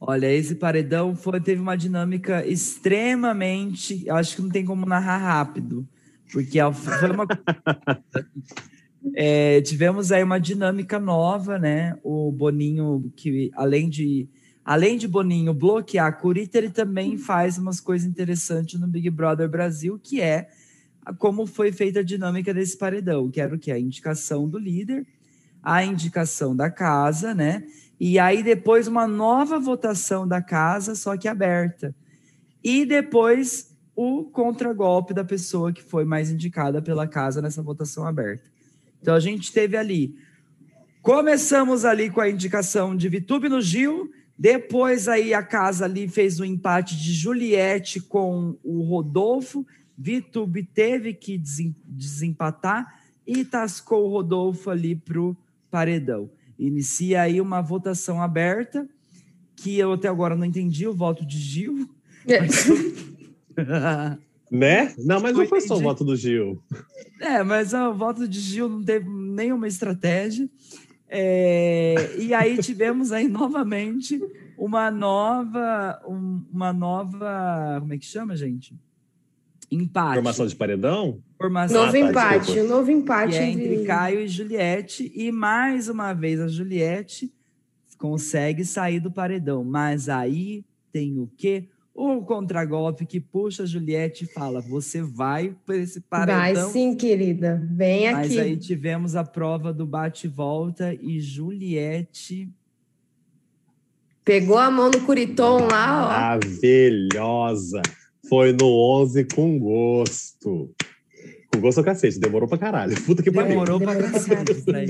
Olha, 0.00 0.32
esse 0.34 0.56
paredão 0.56 1.14
foi, 1.14 1.40
teve 1.40 1.62
uma 1.62 1.76
dinâmica 1.76 2.44
extremamente. 2.44 4.02
eu 4.04 4.16
Acho 4.16 4.34
que 4.34 4.42
não 4.42 4.50
tem 4.50 4.64
como 4.64 4.84
narrar 4.84 5.18
rápido, 5.18 5.88
porque 6.32 6.58
foi 6.74 7.10
uma. 7.12 7.24
É, 9.14 9.60
tivemos 9.62 10.12
aí 10.12 10.22
uma 10.22 10.38
dinâmica 10.38 10.98
nova, 10.98 11.58
né? 11.58 11.98
O 12.02 12.30
Boninho, 12.30 13.12
que 13.16 13.50
além 13.54 13.88
de, 13.88 14.28
além 14.64 14.96
de 14.96 15.08
Boninho 15.08 15.52
bloquear 15.52 16.06
a 16.06 16.12
Curita, 16.12 16.58
ele 16.58 16.70
também 16.70 17.18
faz 17.18 17.58
umas 17.58 17.80
coisas 17.80 18.08
interessantes 18.08 18.78
no 18.78 18.86
Big 18.86 19.10
Brother 19.10 19.48
Brasil, 19.48 19.98
que 20.02 20.20
é 20.20 20.48
como 21.18 21.46
foi 21.46 21.72
feita 21.72 22.00
a 22.00 22.04
dinâmica 22.04 22.54
desse 22.54 22.78
paredão, 22.78 23.28
que 23.28 23.40
era 23.40 23.54
o 23.54 23.58
que? 23.58 23.72
A 23.72 23.78
indicação 23.78 24.48
do 24.48 24.58
líder, 24.58 25.04
a 25.62 25.84
indicação 25.84 26.54
da 26.54 26.70
casa, 26.70 27.34
né? 27.34 27.64
E 27.98 28.18
aí 28.18 28.42
depois 28.42 28.86
uma 28.86 29.06
nova 29.06 29.58
votação 29.58 30.26
da 30.26 30.40
casa, 30.40 30.94
só 30.94 31.16
que 31.16 31.26
aberta. 31.26 31.94
E 32.62 32.84
depois 32.86 33.76
o 33.94 34.24
contragolpe 34.24 35.12
da 35.12 35.24
pessoa 35.24 35.72
que 35.72 35.82
foi 35.82 36.04
mais 36.04 36.30
indicada 36.30 36.80
pela 36.80 37.06
casa 37.06 37.42
nessa 37.42 37.62
votação 37.62 38.06
aberta. 38.06 38.51
Então 39.02 39.14
a 39.14 39.20
gente 39.20 39.52
teve 39.52 39.76
ali. 39.76 40.14
Começamos 41.02 41.84
ali 41.84 42.08
com 42.08 42.20
a 42.20 42.30
indicação 42.30 42.96
de 42.96 43.08
Vitube 43.08 43.48
no 43.48 43.60
Gil, 43.60 44.08
depois 44.38 45.08
aí 45.08 45.34
a 45.34 45.42
casa 45.42 45.84
ali 45.84 46.08
fez 46.08 46.38
o 46.38 46.44
um 46.44 46.46
empate 46.46 46.96
de 46.96 47.12
Juliette 47.12 48.00
com 48.00 48.56
o 48.62 48.82
Rodolfo, 48.82 49.66
Vitube 49.98 50.62
teve 50.62 51.12
que 51.12 51.36
desempatar 51.84 53.00
e 53.26 53.44
tascou 53.44 54.06
o 54.06 54.10
Rodolfo 54.10 54.70
ali 54.70 54.94
para 54.94 55.20
o 55.20 55.36
paredão. 55.70 56.30
Inicia 56.58 57.22
aí 57.22 57.40
uma 57.40 57.60
votação 57.60 58.22
aberta, 58.22 58.88
que 59.56 59.78
eu 59.78 59.92
até 59.92 60.08
agora 60.08 60.36
não 60.36 60.44
entendi 60.44 60.86
o 60.86 60.94
voto 60.94 61.26
de 61.26 61.38
Gil. 61.38 61.90
É. 62.26 62.38
né? 64.52 64.94
Não, 64.98 65.18
mas 65.18 65.34
não 65.34 65.46
foi 65.46 65.62
só 65.62 65.76
o 65.76 65.80
voto 65.80 66.04
do 66.04 66.14
Gil. 66.14 66.62
É, 67.18 67.42
mas 67.42 67.72
o 67.72 67.94
voto 67.94 68.28
de 68.28 68.38
Gil 68.38 68.68
não 68.68 68.84
teve 68.84 69.08
nenhuma 69.08 69.66
estratégia. 69.66 70.48
É, 71.08 72.16
e 72.18 72.34
aí 72.34 72.58
tivemos 72.58 73.12
aí 73.12 73.28
novamente 73.28 74.20
uma 74.58 74.90
nova, 74.90 76.00
um, 76.06 76.44
uma 76.52 76.72
nova, 76.72 77.78
como 77.80 77.94
é 77.94 77.98
que 77.98 78.04
chama, 78.04 78.36
gente? 78.36 78.74
Empate. 79.70 80.14
Formação 80.16 80.46
de 80.46 80.54
paredão? 80.54 81.22
Formação. 81.38 81.86
Novo 81.86 81.96
ah, 81.96 82.00
tá, 82.00 82.08
empate, 82.10 82.60
um 82.60 82.68
novo 82.68 82.90
empate 82.90 83.36
é 83.36 83.48
entre 83.48 83.84
Caio 83.84 84.20
e 84.20 84.28
Juliette. 84.28 85.10
E 85.14 85.32
mais 85.32 85.88
uma 85.88 86.12
vez 86.12 86.38
a 86.38 86.48
Juliette 86.48 87.32
consegue 87.96 88.66
sair 88.66 89.00
do 89.00 89.10
paredão. 89.10 89.64
Mas 89.64 90.10
aí 90.10 90.62
tem 90.92 91.18
o 91.18 91.26
quê? 91.38 91.68
O 91.94 92.22
contragolpe 92.22 93.04
que 93.04 93.20
puxa 93.20 93.64
a 93.64 93.66
Juliette 93.66 94.24
e 94.24 94.26
fala: 94.26 94.60
Você 94.60 95.02
vai 95.02 95.54
para 95.66 95.76
esse 95.76 96.00
paredão. 96.00 96.62
Vai 96.62 96.72
sim, 96.72 96.94
querida. 96.94 97.62
Vem 97.70 98.08
aqui. 98.08 98.36
Mas 98.36 98.38
aí 98.38 98.56
tivemos 98.56 99.14
a 99.14 99.24
prova 99.24 99.72
do 99.72 99.84
bate-volta 99.86 100.94
e 100.94 101.20
Juliette. 101.20 102.48
Pegou 104.24 104.56
a 104.56 104.70
mão 104.70 104.90
no 104.90 105.00
Curiton 105.02 105.66
lá, 105.66 106.04
ó. 106.04 106.08
Maravilhosa 106.08 107.82
foi 108.32 108.50
no 108.52 108.66
11 108.66 109.24
com 109.34 109.58
gosto. 109.58 110.70
Com 111.52 111.60
gosto 111.60 111.78
ao 111.78 111.84
cacete, 111.84 112.18
demorou 112.18 112.48
pra 112.48 112.56
caralho. 112.56 112.98
Puta 113.02 113.22
que 113.22 113.30
pariu. 113.30 113.50
Demorou 113.50 113.78
pra 113.78 113.94
cacete. 113.94 114.72
Né? 114.72 114.86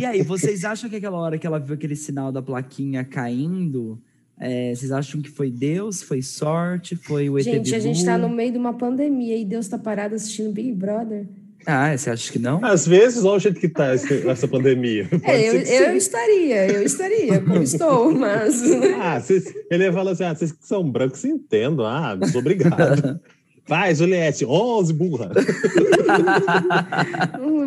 e 0.00 0.04
aí, 0.04 0.22
vocês 0.22 0.64
acham 0.64 0.90
que 0.90 0.96
aquela 0.96 1.16
hora 1.16 1.38
que 1.38 1.46
ela 1.46 1.60
viu 1.60 1.76
aquele 1.76 1.94
sinal 1.94 2.32
da 2.32 2.42
plaquinha 2.42 3.04
caindo, 3.04 4.02
é, 4.38 4.74
vocês 4.74 4.90
acham 4.90 5.22
que 5.22 5.30
foi 5.30 5.50
Deus, 5.50 6.02
foi 6.02 6.20
sorte, 6.20 6.96
foi 6.96 7.30
o 7.30 7.38
ET 7.38 7.44
Gente, 7.44 7.74
a 7.74 7.78
gente 7.78 8.04
tá 8.04 8.18
no 8.18 8.28
meio 8.28 8.52
de 8.52 8.58
uma 8.58 8.74
pandemia 8.74 9.36
e 9.36 9.44
Deus 9.44 9.68
tá 9.68 9.78
parado 9.78 10.14
assistindo 10.14 10.52
Big 10.52 10.72
Brother. 10.72 11.26
Ah, 11.66 11.96
você 11.96 12.10
acha 12.10 12.30
que 12.30 12.38
não? 12.38 12.62
Às 12.62 12.86
vezes, 12.86 13.24
olha 13.24 13.36
o 13.36 13.38
jeito 13.38 13.58
que 13.58 13.66
está 13.66 13.86
essa 13.92 14.46
pandemia. 14.46 15.08
É, 15.24 15.48
eu, 15.48 15.54
eu 15.54 15.96
estaria, 15.96 16.66
eu 16.72 16.82
estaria, 16.82 17.40
como 17.40 17.62
estou, 17.62 18.12
mas. 18.12 18.62
Ah, 19.00 19.18
cês, 19.20 19.54
ele 19.70 19.90
fala 19.92 20.12
assim: 20.12 20.24
ah, 20.24 20.34
vocês 20.34 20.52
que 20.52 20.66
são 20.66 20.88
brancos 20.90 21.24
entendam. 21.24 21.86
Ah, 21.86 22.16
muito 22.16 22.38
obrigado. 22.38 23.20
Vai, 23.66 23.94
Juliette, 23.94 24.44
11, 24.44 24.92
burra. 24.92 25.30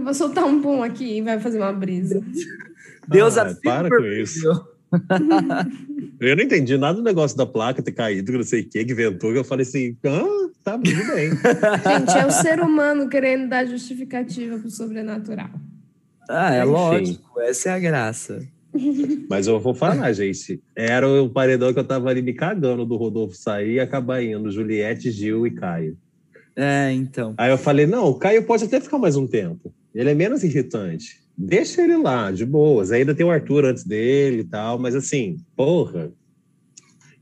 Vou 0.04 0.14
soltar 0.14 0.46
um 0.46 0.62
pum 0.62 0.84
aqui 0.84 1.18
e 1.18 1.22
vai 1.22 1.40
fazer 1.40 1.58
uma 1.58 1.74
brisa. 1.74 2.22
Deus 3.08 3.36
ah, 3.38 3.58
Para 3.64 3.90
com 3.90 4.06
isso. 4.06 4.77
Eu 6.20 6.36
não 6.36 6.44
entendi 6.44 6.78
nada 6.78 6.98
do 6.98 7.04
negócio 7.04 7.38
da 7.38 7.46
placa 7.46 7.82
ter 7.82 7.92
caído, 7.92 8.32
que 8.32 8.38
não 8.38 8.44
sei 8.44 8.62
o 8.62 8.70
que, 8.70 8.86
que 8.86 8.92
inventou. 8.92 9.34
Eu 9.34 9.44
falei 9.44 9.64
assim, 9.64 9.98
ah, 10.06 10.50
tá 10.64 10.78
tudo 10.78 11.08
bem. 11.08 11.32
Gente, 11.86 12.18
é 12.18 12.26
o 12.26 12.32
ser 12.32 12.60
humano 12.60 13.10
querendo 13.10 13.50
dar 13.50 13.66
justificativa 13.66 14.58
pro 14.58 14.70
sobrenatural. 14.70 15.50
Ah, 16.30 16.54
é 16.54 16.62
Enfim. 16.62 16.72
lógico, 16.72 17.40
essa 17.42 17.70
é 17.70 17.74
a 17.74 17.80
graça. 17.80 18.48
Mas 19.30 19.48
eu 19.48 19.60
vou 19.60 19.74
falar, 19.74 20.12
gente. 20.14 20.62
Era 20.76 21.08
o 21.08 21.30
paredão 21.30 21.74
que 21.74 21.80
eu 21.80 21.84
tava 21.84 22.10
ali 22.10 22.22
me 22.22 22.34
cagando 22.34 22.86
do 22.86 22.96
Rodolfo 22.96 23.36
sair 23.36 23.76
e 23.76 23.80
acabar 23.80 24.22
indo. 24.22 24.52
Juliette, 24.52 25.10
Gil 25.10 25.48
e 25.48 25.52
Caio. 25.52 25.98
É, 26.56 26.92
então. 26.92 27.34
Aí 27.38 27.52
eu 27.52 27.58
falei: 27.58 27.86
não, 27.86 28.08
o 28.08 28.16
Caio 28.16 28.44
pode 28.44 28.66
até 28.66 28.80
ficar 28.80 28.98
mais 28.98 29.16
um 29.16 29.28
tempo. 29.28 29.74
Ele 29.94 30.12
é 30.12 30.14
menos 30.14 30.44
irritante. 30.44 31.20
Deixa 31.38 31.84
ele 31.84 31.98
lá, 31.98 32.32
de 32.32 32.44
boas. 32.44 32.92
Ainda 32.92 33.14
tem 33.14 33.24
o 33.24 33.30
Arthur 33.30 33.66
antes 33.66 33.84
dele 33.84 34.40
e 34.40 34.44
tal, 34.44 34.80
mas 34.80 34.96
assim, 34.96 35.38
porra. 35.56 36.12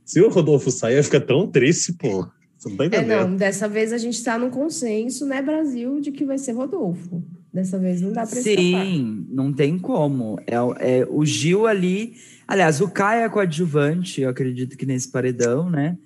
Se 0.05 0.21
o 0.21 0.29
Rodolfo 0.29 0.71
sair, 0.71 1.03
fica 1.03 1.19
tão 1.19 1.47
triste, 1.47 1.91
pô. 1.93 2.25
Você 2.57 2.69
não 2.69 2.77
tá 2.77 2.85
entendendo. 2.85 3.11
É, 3.11 3.27
não, 3.27 3.35
dessa 3.35 3.67
vez 3.67 3.91
a 3.91 3.97
gente 3.97 4.23
tá 4.23 4.37
no 4.37 4.49
consenso, 4.49 5.25
né, 5.25 5.41
Brasil, 5.41 5.99
de 5.99 6.11
que 6.11 6.23
vai 6.23 6.37
ser 6.37 6.53
Rodolfo. 6.53 7.21
Dessa 7.53 7.77
vez 7.77 8.01
não 8.01 8.13
dá 8.13 8.25
para 8.25 8.41
Sim, 8.41 8.51
escapar. 8.51 9.35
não 9.35 9.51
tem 9.51 9.77
como. 9.77 10.39
É, 10.47 10.55
é, 10.79 11.07
o 11.09 11.25
Gil 11.25 11.67
ali. 11.67 12.13
Aliás, 12.47 12.79
o 12.79 12.89
Caio 12.89 13.25
é 13.25 13.29
coadjuvante, 13.29 14.21
eu 14.21 14.29
acredito 14.29 14.77
que 14.77 14.85
nesse 14.85 15.11
paredão, 15.11 15.69
né? 15.69 15.97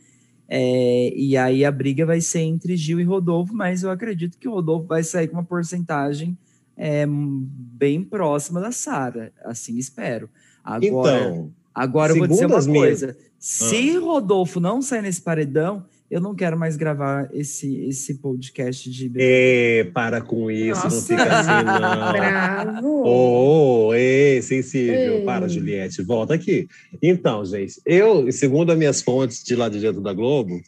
É, 0.48 1.14
e 1.16 1.38
aí 1.38 1.64
a 1.64 1.72
briga 1.72 2.06
vai 2.08 2.22
ser 2.22 2.40
entre 2.40 2.76
Gil 2.76 3.00
e 3.00 3.04
Rodolfo, 3.04 3.54
mas 3.54 3.84
eu 3.84 3.92
acredito 3.92 4.38
que 4.40 4.48
o 4.48 4.54
Rodolfo 4.54 4.88
vai 4.88 5.04
sair 5.04 5.28
com 5.28 5.36
uma 5.38 5.44
porcentagem 5.44 6.36
é, 6.80 7.06
bem 7.06 8.02
próxima 8.02 8.62
da 8.62 8.72
Sara. 8.72 9.34
Assim 9.44 9.78
espero. 9.78 10.30
Agora, 10.64 11.20
então, 11.20 11.54
agora 11.76 12.14
eu 12.14 12.18
vou 12.20 12.28
dizer 12.28 12.46
uma 12.46 12.64
coisa: 12.66 13.08
minhas... 13.08 13.18
se 13.38 13.98
ah. 13.98 14.00
Rodolfo 14.00 14.62
não 14.62 14.82
sair 14.82 15.02
nesse 15.02 15.22
paredão, 15.22 15.86
eu 16.10 16.22
não 16.22 16.34
quero 16.34 16.58
mais 16.58 16.78
gravar 16.78 17.30
esse, 17.34 17.84
esse 17.84 18.16
podcast 18.16 18.90
de 18.90 19.10
bebê. 19.10 19.26
É, 19.26 19.84
para 19.84 20.22
com 20.22 20.50
isso, 20.50 20.84
Nossa. 20.84 20.96
não 20.96 21.20
fica 21.20 21.38
assim, 21.38 21.66
não. 21.66 22.14
Bravo! 22.14 23.04
Oh, 23.06 23.94
ei, 23.94 24.42
sensível. 24.42 25.18
Ei. 25.18 25.26
Para, 25.26 25.50
Juliette, 25.50 26.02
volta 26.02 26.34
aqui. 26.34 26.68
Então, 27.04 27.44
gente, 27.44 27.82
eu, 27.86 28.32
segundo 28.32 28.72
as 28.72 28.78
minhas 28.78 29.02
fontes 29.02 29.44
de 29.44 29.54
lá 29.54 29.68
de 29.68 29.82
dentro 29.82 30.02
da 30.02 30.14
Globo, 30.14 30.62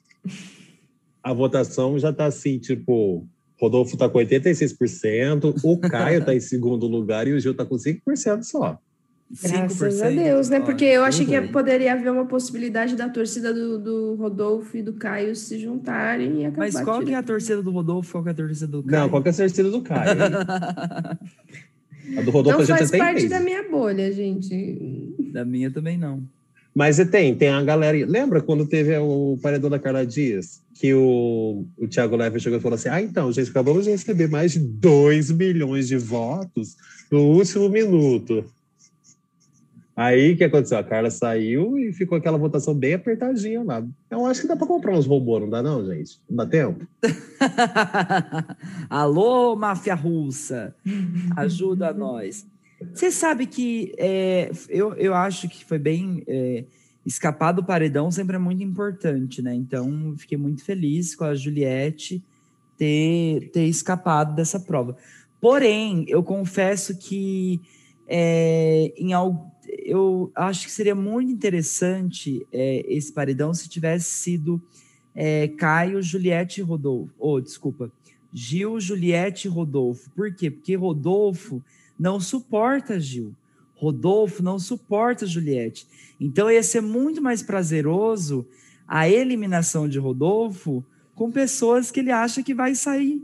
a 1.23 1.33
votação 1.33 1.97
já 1.97 2.09
está 2.09 2.25
assim, 2.25 2.59
tipo, 2.59 3.25
Rodolfo 3.61 3.93
está 3.93 4.09
com 4.09 4.17
86%, 4.17 5.55
o 5.63 5.77
Caio 5.87 6.19
está 6.19 6.33
em 6.33 6.39
segundo 6.39 6.87
lugar 6.87 7.27
e 7.27 7.33
o 7.33 7.39
Gil 7.39 7.51
está 7.51 7.63
com 7.63 7.75
5% 7.75 8.43
só. 8.43 8.79
Graças 9.41 10.01
a 10.01 10.09
Deus, 10.09 10.49
né? 10.49 10.59
Porque 10.59 10.83
eu 10.83 11.05
achei 11.05 11.25
que 11.25 11.39
poderia 11.49 11.93
haver 11.93 12.11
uma 12.11 12.25
possibilidade 12.25 12.97
da 12.97 13.07
torcida 13.07 13.53
do, 13.53 13.79
do 13.79 14.15
Rodolfo 14.15 14.75
e 14.75 14.81
do 14.81 14.93
Caio 14.93 15.33
se 15.37 15.57
juntarem 15.57 16.41
e 16.41 16.45
acabar. 16.45 16.65
Mas 16.65 16.81
qual 16.81 17.01
que 17.01 17.13
é 17.13 17.15
a 17.15 17.23
torcida 17.23 17.63
do 17.63 17.71
Rodolfo? 17.71 18.11
Qual 18.11 18.23
que 18.23 18.29
é 18.29 18.33
a 18.33 18.35
torcida 18.35 18.67
do 18.67 18.83
Caio? 18.83 19.03
Não, 19.03 19.09
qual 19.09 19.23
que 19.23 19.29
é 19.29 19.31
a 19.31 19.35
torcida 19.35 19.69
do 19.69 19.81
Caio? 19.81 20.19
a 22.17 22.21
do 22.23 22.31
Rodolfo 22.31 22.59
não 22.59 22.65
faz 22.65 22.91
parte 22.91 23.29
da 23.29 23.39
minha 23.39 23.63
bolha, 23.69 24.11
gente. 24.11 25.15
Da 25.31 25.45
minha 25.45 25.71
também 25.71 25.97
não. 25.97 26.21
Mas 26.73 26.97
tem, 27.09 27.35
tem 27.35 27.49
a 27.49 27.61
galera. 27.63 27.97
Lembra 28.05 28.41
quando 28.41 28.65
teve 28.65 28.97
o 28.97 29.37
paredão 29.41 29.69
da 29.69 29.79
Carla 29.79 30.05
Dias? 30.05 30.61
Que 30.73 30.93
o, 30.93 31.65
o 31.77 31.87
Thiago 31.87 32.17
chegou 32.39 32.57
e 32.57 32.61
falou 32.61 32.75
assim: 32.75 32.89
Ah, 32.89 33.01
então, 33.01 33.31
gente, 33.31 33.49
acabamos 33.49 33.85
de 33.85 33.91
receber 33.91 34.29
mais 34.29 34.53
de 34.53 34.59
2 34.59 35.31
milhões 35.31 35.87
de 35.87 35.97
votos 35.97 36.75
no 37.11 37.19
último 37.19 37.69
minuto. 37.69 38.45
Aí 39.95 40.33
o 40.33 40.37
que 40.37 40.45
aconteceu? 40.45 40.77
A 40.77 40.83
Carla 40.83 41.11
saiu 41.11 41.77
e 41.77 41.91
ficou 41.91 42.17
aquela 42.17 42.37
votação 42.37 42.73
bem 42.73 42.93
apertadinha 42.93 43.61
lá. 43.61 43.85
Eu 44.09 44.25
acho 44.25 44.41
que 44.41 44.47
dá 44.47 44.55
para 44.55 44.65
comprar 44.65 44.97
uns 44.97 45.05
robôs, 45.05 45.41
não 45.41 45.49
dá, 45.49 45.61
não, 45.61 45.85
gente? 45.85 46.19
Não 46.29 46.37
dá 46.37 46.45
tempo? 46.45 46.87
Alô, 48.89 49.55
máfia 49.55 49.93
russa, 49.93 50.73
ajuda 51.35 51.93
nós. 51.93 52.45
Você 52.93 53.11
sabe 53.11 53.45
que 53.45 53.93
é, 53.97 54.51
eu, 54.69 54.93
eu 54.95 55.13
acho 55.13 55.47
que 55.47 55.63
foi 55.65 55.79
bem. 55.79 56.23
É, 56.27 56.63
escapar 57.03 57.51
do 57.51 57.63
paredão 57.63 58.11
sempre 58.11 58.35
é 58.35 58.39
muito 58.39 58.61
importante, 58.61 59.41
né? 59.41 59.55
Então, 59.55 60.13
fiquei 60.17 60.37
muito 60.37 60.63
feliz 60.63 61.15
com 61.15 61.23
a 61.23 61.33
Juliette 61.33 62.23
ter, 62.77 63.49
ter 63.51 63.65
escapado 63.65 64.35
dessa 64.35 64.59
prova. 64.59 64.95
Porém, 65.39 66.05
eu 66.07 66.21
confesso 66.21 66.95
que 66.95 67.59
é, 68.07 68.93
em 68.95 69.13
algum 69.13 69.49
eu 69.79 70.31
acho 70.35 70.65
que 70.65 70.71
seria 70.71 70.95
muito 70.95 71.31
interessante 71.31 72.45
é, 72.51 72.85
esse 72.87 73.11
paredão 73.11 73.53
se 73.53 73.69
tivesse 73.69 74.05
sido 74.05 74.61
é, 75.15 75.47
Caio, 75.47 76.01
Juliette 76.01 76.61
e 76.61 76.63
Rodolfo. 76.63 77.13
Oh, 77.17 77.39
desculpa. 77.39 77.91
Gil, 78.33 78.79
Juliette 78.79 79.47
e 79.47 79.51
Rodolfo. 79.51 80.09
Por 80.11 80.33
quê? 80.33 80.49
Porque 80.49 80.75
Rodolfo 80.75 81.61
não 82.01 82.19
suporta 82.19 82.99
Gil. 82.99 83.35
Rodolfo 83.75 84.41
não 84.41 84.57
suporta 84.57 85.27
Juliette. 85.27 85.85
Então 86.19 86.49
ia 86.49 86.63
ser 86.63 86.81
muito 86.81 87.21
mais 87.21 87.43
prazeroso 87.43 88.45
a 88.87 89.07
eliminação 89.07 89.87
de 89.87 89.99
Rodolfo 89.99 90.83
com 91.13 91.31
pessoas 91.31 91.91
que 91.91 91.99
ele 91.99 92.11
acha 92.11 92.41
que 92.41 92.55
vai 92.55 92.73
sair. 92.73 93.21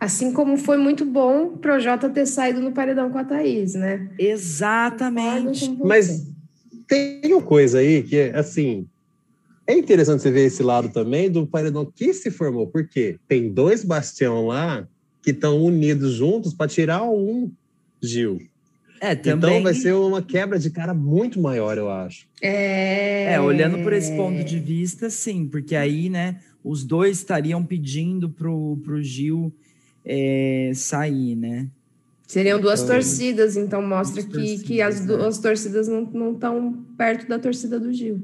Assim 0.00 0.32
como 0.32 0.56
foi 0.56 0.78
muito 0.78 1.04
bom 1.04 1.48
o 1.48 1.58
Projota 1.58 2.08
ter 2.08 2.24
saído 2.24 2.60
no 2.60 2.72
paredão 2.72 3.10
com 3.10 3.18
a 3.18 3.24
Thaís, 3.24 3.74
né? 3.74 4.10
Exatamente. 4.18 5.70
Mas 5.84 6.30
tem 6.86 7.20
uma 7.26 7.42
coisa 7.42 7.80
aí 7.80 8.02
que, 8.02 8.20
assim, 8.30 8.86
é 9.66 9.76
interessante 9.76 10.22
você 10.22 10.30
ver 10.30 10.46
esse 10.46 10.62
lado 10.62 10.88
também 10.88 11.30
do 11.30 11.46
paredão 11.46 11.84
que 11.84 12.14
se 12.14 12.30
formou, 12.30 12.68
porque 12.68 13.18
tem 13.28 13.52
dois 13.52 13.84
bastião 13.84 14.46
lá 14.46 14.88
que 15.22 15.30
estão 15.30 15.62
unidos 15.62 16.14
juntos 16.14 16.54
para 16.54 16.68
tirar 16.68 17.02
um 17.02 17.50
Gil. 18.02 18.38
É, 19.00 19.12
Então 19.12 19.38
também. 19.38 19.62
vai 19.62 19.74
ser 19.74 19.94
uma 19.94 20.20
quebra 20.20 20.58
de 20.58 20.70
cara 20.70 20.92
muito 20.92 21.40
maior, 21.40 21.78
eu 21.78 21.90
acho. 21.90 22.26
É... 22.42 23.32
É, 23.34 23.40
olhando 23.40 23.78
por 23.82 23.92
esse 23.92 24.14
ponto 24.16 24.42
de 24.42 24.58
vista, 24.58 25.08
sim, 25.08 25.46
porque 25.46 25.76
aí, 25.76 26.08
né, 26.08 26.40
os 26.64 26.84
dois 26.84 27.18
estariam 27.18 27.64
pedindo 27.64 28.28
pro, 28.28 28.76
pro 28.84 29.02
Gil 29.02 29.52
é, 30.04 30.72
sair, 30.74 31.36
né? 31.36 31.68
Seriam 32.26 32.60
duas 32.60 32.82
Então, 32.82 32.94
torcidas, 32.94 33.56
então 33.56 33.80
mostra 33.80 34.22
que, 34.22 34.58
que 34.58 34.82
as 34.82 34.96
torcidas, 34.96 35.18
duas 35.18 35.38
torcidas 35.38 35.88
não 35.88 36.32
estão 36.32 36.84
perto 36.96 37.26
da 37.26 37.38
torcida 37.38 37.80
do 37.80 37.92
Gil. 37.92 38.20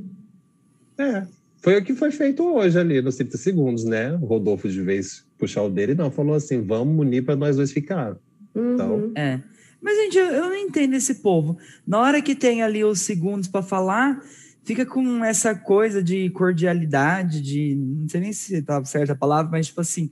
É. 0.98 1.26
Foi 1.62 1.78
o 1.78 1.82
que 1.82 1.94
foi 1.94 2.10
feito 2.10 2.44
hoje 2.44 2.78
ali, 2.78 3.00
nos 3.00 3.16
30 3.16 3.38
segundos, 3.38 3.84
né? 3.84 4.12
O 4.20 4.26
Rodolfo, 4.26 4.68
de 4.68 4.82
vez 4.82 5.24
puxar 5.38 5.62
o 5.62 5.70
dele, 5.70 5.94
não, 5.94 6.10
falou 6.10 6.34
assim: 6.34 6.60
vamos 6.60 6.98
unir 6.98 7.24
para 7.24 7.34
nós 7.34 7.56
dois 7.56 7.72
ficar. 7.72 8.18
Uhum. 8.54 8.74
Então, 8.74 9.12
É. 9.14 9.40
Mas, 9.84 9.98
gente, 9.98 10.16
eu, 10.16 10.26
eu 10.28 10.44
não 10.44 10.56
entendo 10.56 10.94
esse 10.94 11.16
povo. 11.16 11.58
Na 11.86 12.00
hora 12.00 12.22
que 12.22 12.34
tem 12.34 12.62
ali 12.62 12.82
os 12.82 13.02
segundos 13.02 13.46
para 13.46 13.62
falar, 13.62 14.18
fica 14.64 14.86
com 14.86 15.22
essa 15.22 15.54
coisa 15.54 16.02
de 16.02 16.30
cordialidade, 16.30 17.42
de. 17.42 17.74
Não 17.74 18.08
sei 18.08 18.20
nem 18.22 18.32
se 18.32 18.62
tá 18.62 18.82
certa 18.86 19.12
a 19.12 19.16
palavra, 19.16 19.50
mas 19.52 19.66
tipo 19.66 19.82
assim. 19.82 20.10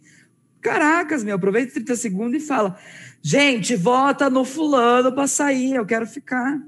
Caracas, 0.60 1.24
meu, 1.24 1.34
aproveita 1.34 1.72
30 1.72 1.96
segundos 1.96 2.42
e 2.42 2.46
fala: 2.46 2.78
gente, 3.22 3.74
vota 3.74 4.28
no 4.28 4.44
fulano 4.44 5.10
para 5.10 5.26
sair, 5.26 5.74
eu 5.74 5.86
quero 5.86 6.06
ficar. 6.06 6.60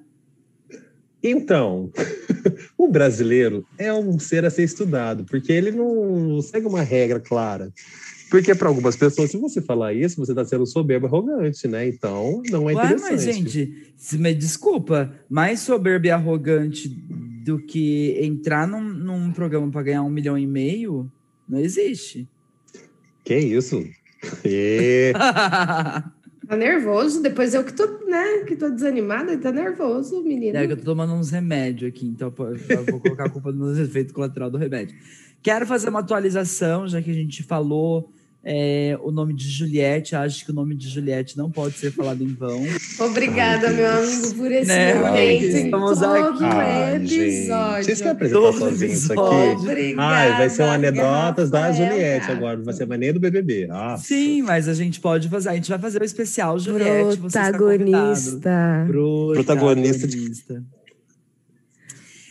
Então, 1.23 1.93
o 2.77 2.89
brasileiro 2.89 3.67
é 3.77 3.93
um 3.93 4.19
ser 4.19 4.47
a 4.47 4.51
ser 4.51 4.65
estudado, 4.65 5.25
porque 5.27 5.53
ele 5.53 5.71
não 5.71 6.41
segue 6.41 6.67
uma 6.67 6.83
regra 6.83 7.21
clara. 7.21 7.71
Porque 8.35 8.53
para 8.53 8.67
algumas 8.67 8.97
pessoas, 8.97 9.31
se 9.31 9.37
você 9.37 9.63
falar 9.63 9.95
isso, 9.95 10.17
você 10.17 10.33
está 10.33 10.45
sendo 10.45 10.67
soberbo 10.67 11.07
e 11.07 11.09
arrogante, 11.09 11.69
né? 11.69 11.87
Então, 11.87 12.43
não 12.51 12.69
é 12.69 12.75
Ué, 12.75 12.85
interessante. 12.85 13.13
mas, 13.13 13.23
gente, 13.23 13.93
se 13.97 14.19
me 14.19 14.35
desculpa, 14.35 15.15
mais 15.31 15.61
soberbo 15.61 16.07
e 16.07 16.11
arrogante 16.11 16.89
do 16.89 17.61
que 17.61 18.19
entrar 18.21 18.67
num, 18.67 18.83
num 18.83 19.31
programa 19.31 19.71
para 19.71 19.85
ganhar 19.85 20.03
um 20.03 20.11
milhão 20.11 20.37
e 20.37 20.49
meio, 20.49 21.09
não 21.49 21.61
existe. 21.61 22.29
Que 23.23 23.39
isso? 23.39 23.85
E... 24.45 25.13
Tá 26.47 26.57
nervoso, 26.57 27.23
depois 27.23 27.55
eu 27.55 27.65
que 27.65 27.73
tô, 27.73 27.87
né, 28.07 28.45
que 28.47 28.55
tô 28.55 28.69
desanimada, 28.69 29.33
ele 29.33 29.41
tá 29.41 29.51
nervoso, 29.51 30.23
menino. 30.23 30.59
É 30.59 30.67
que 30.67 30.73
eu 30.75 30.77
tô 30.77 30.85
tomando 30.85 31.15
uns 31.15 31.31
remédios 31.31 31.89
aqui, 31.89 32.07
então 32.07 32.31
vou 32.31 33.01
colocar 33.01 33.27
a 33.27 33.31
culpa 33.31 33.51
nos 33.51 33.79
efeitos 33.81 34.13
colaterais 34.13 34.53
do 34.53 34.59
remédio. 34.59 34.95
Quero 35.43 35.65
fazer 35.67 35.89
uma 35.89 36.01
atualização, 36.01 36.87
já 36.87 37.01
que 37.01 37.11
a 37.11 37.15
gente 37.15 37.43
falou 37.43 38.13
é, 38.45 38.99
o 39.03 39.11
nome 39.11 39.33
de 39.35 39.49
Juliette. 39.49 40.15
Acho 40.15 40.45
que 40.45 40.51
o 40.51 40.55
nome 40.55 40.75
de 40.75 40.89
Juliette 40.89 41.37
não 41.37 41.51
pode 41.51 41.77
ser 41.79 41.91
falado 41.91 42.23
em 42.23 42.35
vão. 42.35 42.63
Obrigada, 43.01 43.69
Ai, 43.69 43.75
meu 43.75 43.91
amigo, 43.91 44.35
por 44.35 44.53
esse 44.53 44.69
Né, 44.69 44.95
momento 44.95 45.17
em 45.17 45.65
estamos 45.65 45.99
todo 45.99 46.15
aqui. 46.15 46.45
Ai, 46.45 47.07
gente. 47.07 47.15
episódio. 47.21 47.85
Vocês 47.85 47.99
querem 47.99 48.13
apresentar 48.13 48.53
sozinho 48.53 48.93
isso 48.93 49.13
aqui? 49.13 49.21
Obrigada, 49.61 50.03
Ai, 50.03 50.37
vai 50.37 50.51
ser 50.51 50.63
um 50.63 50.71
anedotas 50.71 51.51
da 51.51 51.73
Juliette 51.73 52.31
agora, 52.31 52.61
vai 52.63 52.75
ser 52.75 52.87
mais 52.87 53.01
nem 53.01 53.13
do 53.13 53.21
BBB. 53.21 53.69
Ah, 53.71 53.97
Sim, 53.97 54.43
mas 54.43 54.69
a 54.69 54.75
gente 54.75 55.01
pode 55.01 55.29
fazer. 55.29 55.49
A 55.49 55.55
gente 55.55 55.69
vai 55.71 55.79
fazer 55.79 56.01
o 56.03 56.05
especial 56.05 56.59
Juliette. 56.59 57.17
você 57.19 57.39
está 57.39 57.59
convidado. 57.59 58.41
Protagonista. 58.41 58.87
Protagonista 59.35 60.07
de- 60.07 60.33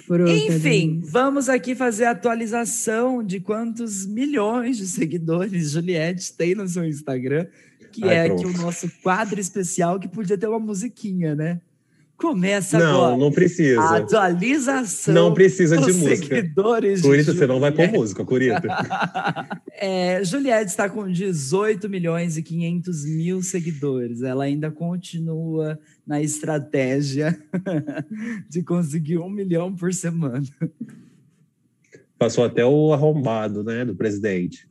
Protagonista. 0.07 0.53
Enfim, 0.53 1.01
vamos 1.03 1.49
aqui 1.49 1.75
fazer 1.75 2.05
a 2.05 2.11
atualização 2.11 3.23
de 3.23 3.39
quantos 3.39 4.05
milhões 4.05 4.77
de 4.77 4.87
seguidores 4.87 5.71
Juliette 5.71 6.33
tem 6.33 6.55
no 6.55 6.67
seu 6.67 6.85
Instagram, 6.85 7.47
que 7.91 8.03
Ai, 8.03 8.15
é 8.15 8.21
aqui 8.25 8.45
o 8.45 8.53
nosso 8.53 8.89
quadro 9.01 9.39
especial 9.39 9.99
que 9.99 10.07
podia 10.07 10.37
ter 10.37 10.47
uma 10.47 10.59
musiquinha, 10.59 11.35
né? 11.35 11.61
Começa 12.17 12.79
não, 12.79 12.95
agora. 13.03 13.17
não 13.17 13.27
A 13.27 13.31
precisa. 13.31 13.97
atualização 13.97 15.13
Não 15.13 15.33
precisa 15.33 15.77
de 15.77 15.91
música. 15.91 16.35
seguidores 16.35 17.01
de 17.01 17.07
Curita, 17.07 17.33
você 17.33 17.47
não 17.47 17.59
vai 17.59 17.71
pôr 17.71 17.89
música, 17.91 18.23
Curita. 18.23 18.61
É, 19.75 20.23
Juliette 20.23 20.69
está 20.69 20.87
com 20.87 21.11
18 21.11 21.89
milhões 21.89 22.37
e 22.37 22.43
500 22.43 23.05
mil 23.05 23.41
seguidores. 23.41 24.21
Ela 24.21 24.45
ainda 24.45 24.71
continua 24.71 25.77
na 26.07 26.21
estratégia 26.21 27.37
de 28.49 28.63
conseguir 28.63 29.17
um 29.17 29.29
milhão 29.29 29.75
por 29.75 29.93
semana. 29.93 30.45
Passou 32.17 32.45
até 32.45 32.63
o 32.63 32.93
arrombado, 32.93 33.61
né, 33.63 33.83
do 33.83 33.93
presidente. 33.95 34.69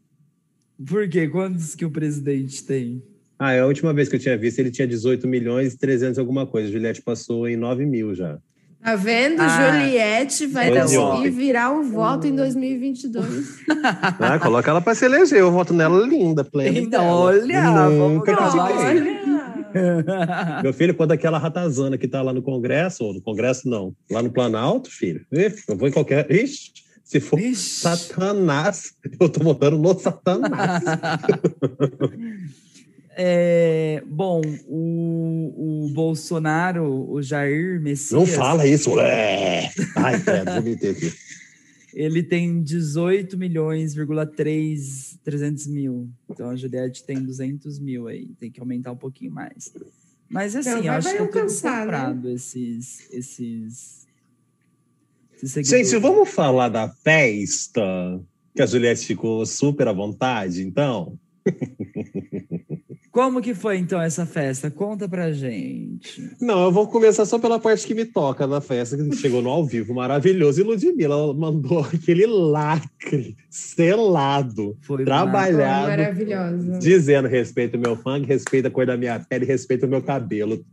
Por 0.87 1.07
quê? 1.09 1.29
Quantos 1.29 1.75
que 1.75 1.85
o 1.85 1.91
presidente 1.91 2.65
tem? 2.65 3.03
Ah, 3.45 3.55
é 3.55 3.59
a 3.59 3.67
última 3.67 3.93
vez 3.93 4.09
que 4.09 4.15
eu 4.15 4.21
tinha 4.21 4.39
visto, 4.39 4.61
ele 4.61 4.71
tinha 4.71 4.87
18 4.87 5.27
milhões 5.27 5.75
e 5.75 5.77
300 5.77 6.17
alguma 6.17 6.47
coisa. 6.47 6.71
Juliette 6.71 7.03
passou 7.03 7.49
em 7.49 7.57
9 7.57 7.85
mil 7.85 8.15
já. 8.15 8.39
Tá 8.81 8.95
vendo? 8.95 9.41
Ah, 9.41 9.81
Juliette 9.81 10.47
vai 10.47 10.71
conseguir 10.71 11.31
virar 11.31 11.73
o 11.73 11.83
voto 11.83 12.25
em 12.25 12.37
2022. 12.37 13.63
Ah, 14.21 14.39
coloca 14.39 14.71
ela 14.71 14.81
para 14.81 14.95
se 14.95 15.07
eleger. 15.07 15.41
Eu 15.41 15.51
voto 15.51 15.75
nela 15.75 16.07
linda, 16.07 16.45
plena. 16.45 16.79
Então, 16.79 17.05
olha, 17.05 17.63
vamos 17.63 18.15
Nunca 18.15 18.33
gravar. 18.33 18.69
critiquei. 18.69 19.23
Meu 20.63 20.73
filho, 20.73 20.95
quando 20.95 21.11
aquela 21.11 21.39
ratazana 21.39 21.99
que 21.99 22.07
tá 22.07 22.23
lá 22.23 22.33
no 22.33 22.43
Congresso, 22.43 23.03
ou 23.03 23.15
no 23.15 23.21
Congresso 23.21 23.69
não, 23.69 23.93
lá 24.09 24.23
no 24.23 24.31
Planalto, 24.31 24.89
filho, 24.89 25.27
eu 25.33 25.77
vou 25.77 25.89
em 25.89 25.93
qualquer. 25.93 26.31
Ixi, 26.31 26.71
se 27.03 27.19
for 27.19 27.41
Ixi. 27.41 27.81
Satanás, 27.81 28.93
eu 29.19 29.29
tô 29.29 29.43
votando 29.43 29.79
no 29.79 29.99
Satanás. 29.99 30.85
É, 33.17 34.03
bom, 34.07 34.41
o, 34.67 35.85
o 35.85 35.89
Bolsonaro, 35.91 37.11
o 37.11 37.23
Jair 37.23 37.81
Messias, 37.81 38.19
Não 38.19 38.27
fala 38.27 38.67
isso, 38.67 38.99
é. 38.99 39.71
Ai, 39.97 40.21
credo, 40.23 40.53
vomitei 40.55 40.91
aqui. 40.91 41.13
ele 41.95 42.23
tem 42.23 42.63
18 42.63 43.37
milhões, 43.37 43.95
3, 44.35 45.19
300 45.23 45.67
mil. 45.67 46.11
Então 46.31 46.49
a 46.49 46.57
Juliette 46.57 47.05
tem 47.05 47.23
200 47.23 47.79
mil 47.79 48.09
aí, 48.09 48.29
tem 48.39 48.51
que 48.51 48.61
aumentar 48.61 48.93
um 48.93 48.97
pouquinho 48.97 49.31
mais. 49.33 49.73
Mas 50.29 50.57
assim, 50.57 50.71
vai- 50.71 50.89
acho 50.89 51.11
que 51.11 51.15
é 51.15 51.19
tudo 51.19 51.39
alcançar, 51.39 51.87
né? 51.87 51.93
comprado 51.93 52.31
esses, 52.31 53.11
esses, 53.13 54.07
esses 55.43 55.69
Gente, 55.69 55.97
vamos 55.99 56.31
falar 56.31 56.71
da 56.71 56.89
festa 56.89 57.83
que 58.55 58.63
a 58.63 58.67
Juliette 58.67 59.07
ficou 59.07 59.45
super 59.45 59.89
à 59.89 59.93
vontade, 59.93 60.63
então? 60.63 61.19
Como 63.13 63.43
que 63.43 63.53
foi 63.55 63.77
então 63.77 64.01
essa 64.01 64.25
festa? 64.25 64.71
Conta 64.71 65.07
pra 65.07 65.31
gente. 65.33 66.31
Não, 66.41 66.65
eu 66.65 66.73
vou 66.73 66.87
começar 66.89 67.27
só 67.27 67.39
pela 67.39 67.61
parte 67.61 67.87
que 67.87 67.95
me 67.95 68.07
toca 68.07 68.49
da 68.49 68.59
festa, 68.59 68.97
que 68.97 69.15
chegou 69.17 69.43
no 69.43 69.51
ao 69.51 69.67
vivo 69.67 69.93
maravilhoso. 69.95 70.61
E 70.61 70.65
Ludmilla 70.65 71.35
mandou 71.35 71.81
aquele 71.93 72.25
lacre 72.27 73.37
selado, 73.51 74.79
Foi 74.81 75.05
trabalhado, 75.05 75.89
Maravilhosa. 75.89 76.79
dizendo 76.79 77.29
respeita 77.29 77.77
o 77.77 77.81
meu 77.81 77.97
funk, 77.97 78.27
respeita 78.27 78.69
a 78.69 78.71
cor 78.71 78.87
da 78.87 78.97
minha 78.97 79.21
pele, 79.21 79.45
respeita 79.45 79.85
o 79.87 79.91
meu 79.91 80.01
cabelo. 80.03 80.65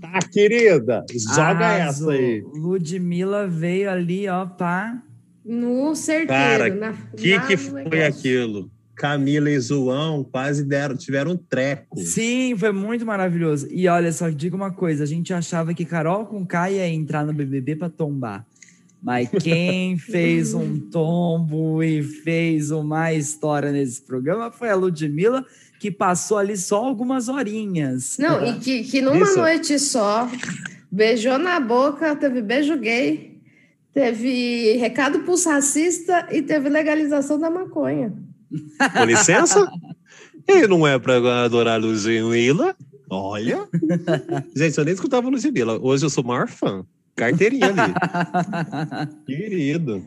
Tá, 0.00 0.20
querida? 0.32 1.04
Joga 1.34 1.72
essa 1.78 2.12
aí. 2.12 2.42
Ludmilla 2.54 3.48
veio 3.48 3.90
ali, 3.90 4.28
ó, 4.28 4.46
pá. 4.46 5.02
No 5.44 5.96
certeiro. 5.96 6.28
Cara, 6.28 6.74
na, 6.74 6.90
O 7.12 7.16
que, 7.16 7.34
na- 7.36 7.46
que 7.46 7.56
foi 7.56 7.82
negócio. 7.84 8.06
aquilo? 8.06 8.70
Camila 8.94 9.50
e 9.50 9.60
João 9.60 10.22
quase 10.22 10.64
deram, 10.64 10.96
tiveram 10.96 11.32
um 11.32 11.36
treco. 11.36 11.98
Sim, 11.98 12.54
foi 12.56 12.72
muito 12.72 13.06
maravilhoso. 13.06 13.66
E 13.70 13.88
olha 13.88 14.12
só, 14.12 14.28
diga 14.28 14.54
uma 14.54 14.70
coisa: 14.70 15.04
a 15.04 15.06
gente 15.06 15.32
achava 15.32 15.74
que 15.74 15.84
Carol 15.84 16.26
com 16.26 16.46
K 16.46 16.70
ia 16.70 16.88
entrar 16.88 17.24
no 17.24 17.32
BBB 17.32 17.76
pra 17.76 17.88
tombar. 17.88 18.46
Mas 19.02 19.28
quem 19.42 19.98
fez 19.98 20.54
um 20.54 20.78
tombo 20.78 21.82
e 21.82 22.02
fez 22.02 22.70
uma 22.70 23.12
história 23.12 23.72
nesse 23.72 24.00
programa 24.02 24.50
foi 24.50 24.70
a 24.70 24.76
Ludmilla, 24.76 25.44
que 25.80 25.90
passou 25.90 26.38
ali 26.38 26.56
só 26.56 26.84
algumas 26.84 27.28
horinhas. 27.28 28.16
Não, 28.18 28.46
e 28.46 28.58
que, 28.60 28.84
que 28.84 29.00
numa 29.00 29.24
Isso. 29.24 29.38
noite 29.38 29.78
só, 29.78 30.30
beijou 30.90 31.38
na 31.38 31.58
boca, 31.58 32.14
teve 32.14 32.40
beijo 32.40 32.78
gay, 32.78 33.40
teve 33.92 34.76
recado 34.76 35.20
pros 35.20 35.44
racista 35.44 36.28
e 36.30 36.40
teve 36.40 36.68
legalização 36.68 37.40
da 37.40 37.50
maconha. 37.50 38.12
Com 38.96 39.04
licença? 39.04 39.70
E 40.48 40.66
não 40.66 40.86
é 40.86 40.98
pra 40.98 41.44
adorar 41.44 41.80
Ludmilla? 41.80 42.74
Olha. 43.08 43.68
Gente, 44.54 44.78
eu 44.78 44.84
nem 44.84 44.94
escutava 44.94 45.28
Ludmilla. 45.28 45.78
Hoje 45.80 46.04
eu 46.04 46.10
sou 46.10 46.24
o 46.24 46.26
maior 46.26 46.48
fã. 46.48 46.84
Carteirinha 47.14 47.66
ali. 47.66 47.94
Querido. 49.26 50.04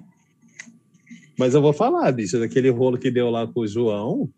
Mas 1.38 1.54
eu 1.54 1.62
vou 1.62 1.74
falar, 1.74 2.12
bicho, 2.12 2.40
daquele 2.40 2.70
rolo 2.70 2.98
que 2.98 3.12
deu 3.12 3.30
lá 3.30 3.46
com 3.46 3.62
o 3.62 3.68
João. 3.68 4.30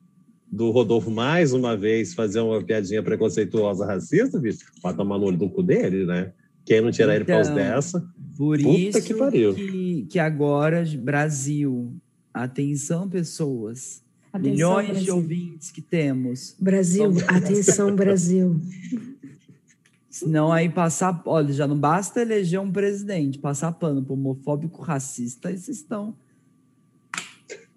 do 0.51 0.71
Rodolfo 0.71 1.11
mais 1.11 1.53
uma 1.53 1.77
vez 1.77 2.13
fazer 2.13 2.39
uma 2.39 2.61
piadinha 2.61 3.03
preconceituosa 3.03 3.85
racista, 3.85 4.39
bicho, 4.39 4.65
vai 4.81 4.93
tomar 4.93 5.17
no 5.17 5.25
olho 5.25 5.37
do 5.37 5.49
cu 5.49 5.61
dele, 5.61 6.05
né? 6.05 6.31
Quem 6.65 6.81
não 6.81 6.91
tirar 6.91 7.19
então, 7.19 7.35
ele 7.37 7.43
paus 7.43 7.55
dessa. 7.55 8.05
Por 8.37 8.59
isso 8.59 9.01
que, 9.01 9.13
que, 9.53 10.07
que, 10.09 10.19
agora, 10.19 10.83
Brasil, 10.97 11.95
atenção, 12.43 13.09
pessoas. 13.09 14.01
Atenção, 14.31 14.51
milhões 14.51 14.87
Brasil. 14.87 15.03
de 15.03 15.11
ouvintes 15.11 15.71
que 15.71 15.81
temos. 15.81 16.55
Brasil, 16.59 17.11
atenção, 17.27 17.95
Brasil. 17.95 18.59
Senão 20.09 20.51
aí 20.51 20.69
passar. 20.69 21.21
Olha, 21.25 21.53
já 21.53 21.67
não 21.67 21.77
basta 21.77 22.21
eleger 22.21 22.59
um 22.59 22.71
presidente, 22.71 23.37
passar 23.37 23.71
pano 23.73 24.03
para 24.03 24.13
homofóbico 24.13 24.81
racista, 24.81 25.51
e 25.51 25.57
vocês 25.57 25.77
estão 25.77 26.15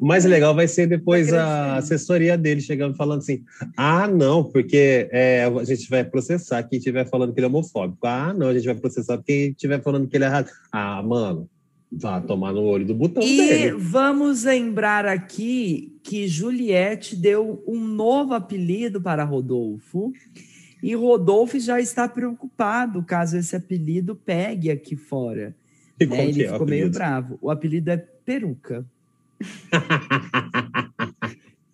o 0.01 0.07
mais 0.07 0.25
legal 0.25 0.55
vai 0.55 0.66
ser 0.66 0.87
depois 0.87 1.31
a 1.31 1.77
assessoria 1.77 2.37
dele 2.38 2.62
chegando 2.62 2.96
falando 2.96 3.18
assim: 3.18 3.44
ah, 3.77 4.09
não, 4.09 4.42
porque 4.42 5.07
é, 5.12 5.44
a 5.44 5.64
gente 5.64 5.90
vai 5.90 6.03
processar 6.03 6.62
quem 6.62 6.79
estiver 6.79 7.07
falando 7.07 7.35
que 7.35 7.38
ele 7.38 7.44
é 7.44 7.49
homofóbico. 7.49 8.07
Ah, 8.07 8.33
não, 8.33 8.49
a 8.49 8.55
gente 8.55 8.64
vai 8.64 8.75
processar 8.75 9.18
quem 9.18 9.51
estiver 9.51 9.83
falando 9.83 10.09
que 10.09 10.16
ele 10.16 10.25
é 10.25 10.29
errado. 10.29 10.49
Ah, 10.73 11.03
mano, 11.03 11.46
vá 11.90 12.20
tomar 12.20 12.53
no 12.53 12.62
olho 12.62 12.87
do 12.87 12.94
botão 12.94 13.22
e 13.22 13.37
dele. 13.37 13.72
Vamos 13.72 14.44
lembrar 14.44 15.07
aqui 15.07 15.98
que 16.03 16.29
Juliette 16.29 17.16
deu 17.16 17.62
um 17.66 17.81
novo 17.81 18.35
apelido 18.35 19.00
para 19.00 19.24
Rodolfo. 19.24 20.12
E 20.83 20.94
Rodolfo 20.94 21.59
já 21.59 21.81
está 21.81 22.09
preocupado 22.09 23.03
caso 23.03 23.37
esse 23.37 23.55
apelido 23.55 24.14
pegue 24.14 24.70
aqui 24.70 24.96
fora. 24.96 25.55
E 25.98 26.07
né? 26.07 26.29
Ele 26.29 26.44
é 26.44 26.53
ficou 26.53 26.66
meio 26.66 26.90
bravo. 26.90 27.38
O 27.42 27.50
apelido 27.50 27.90
é 27.90 27.96
Peruca. 27.96 28.87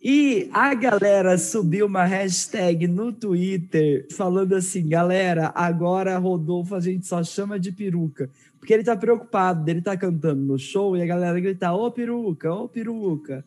E 0.08 0.48
a 0.52 0.72
galera 0.72 1.36
subiu 1.36 1.86
uma 1.86 2.04
hashtag 2.04 2.86
no 2.86 3.12
Twitter 3.12 4.06
falando 4.12 4.54
assim: 4.54 4.88
galera, 4.88 5.50
agora 5.52 6.16
Rodolfo 6.16 6.76
a 6.76 6.80
gente 6.80 7.04
só 7.04 7.24
chama 7.24 7.58
de 7.58 7.72
peruca. 7.72 8.30
Porque 8.58 8.74
ele 8.74 8.84
tá 8.84 8.96
preocupado, 8.96 9.68
ele 9.70 9.80
tá 9.80 9.96
cantando 9.96 10.42
no 10.42 10.58
show 10.58 10.96
e 10.96 11.02
a 11.02 11.06
galera 11.06 11.38
grita: 11.38 11.72
ô 11.72 11.90
peruca, 11.90 12.52
ô 12.52 12.68
peruca. 12.68 13.44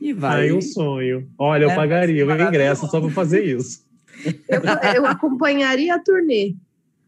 E 0.00 0.12
vai. 0.12 0.42
Ai, 0.42 0.52
um 0.52 0.60
sonho. 0.60 1.28
Olha, 1.38 1.64
eu 1.64 1.70
é, 1.70 1.74
pagaria 1.74 2.26
o 2.26 2.32
ingresso 2.32 2.88
só 2.88 3.00
pra 3.00 3.10
fazer 3.10 3.44
isso. 3.44 3.84
Eu, 4.48 4.62
eu 4.94 5.06
acompanharia 5.06 5.92
a 5.92 5.98
turnê 5.98 6.54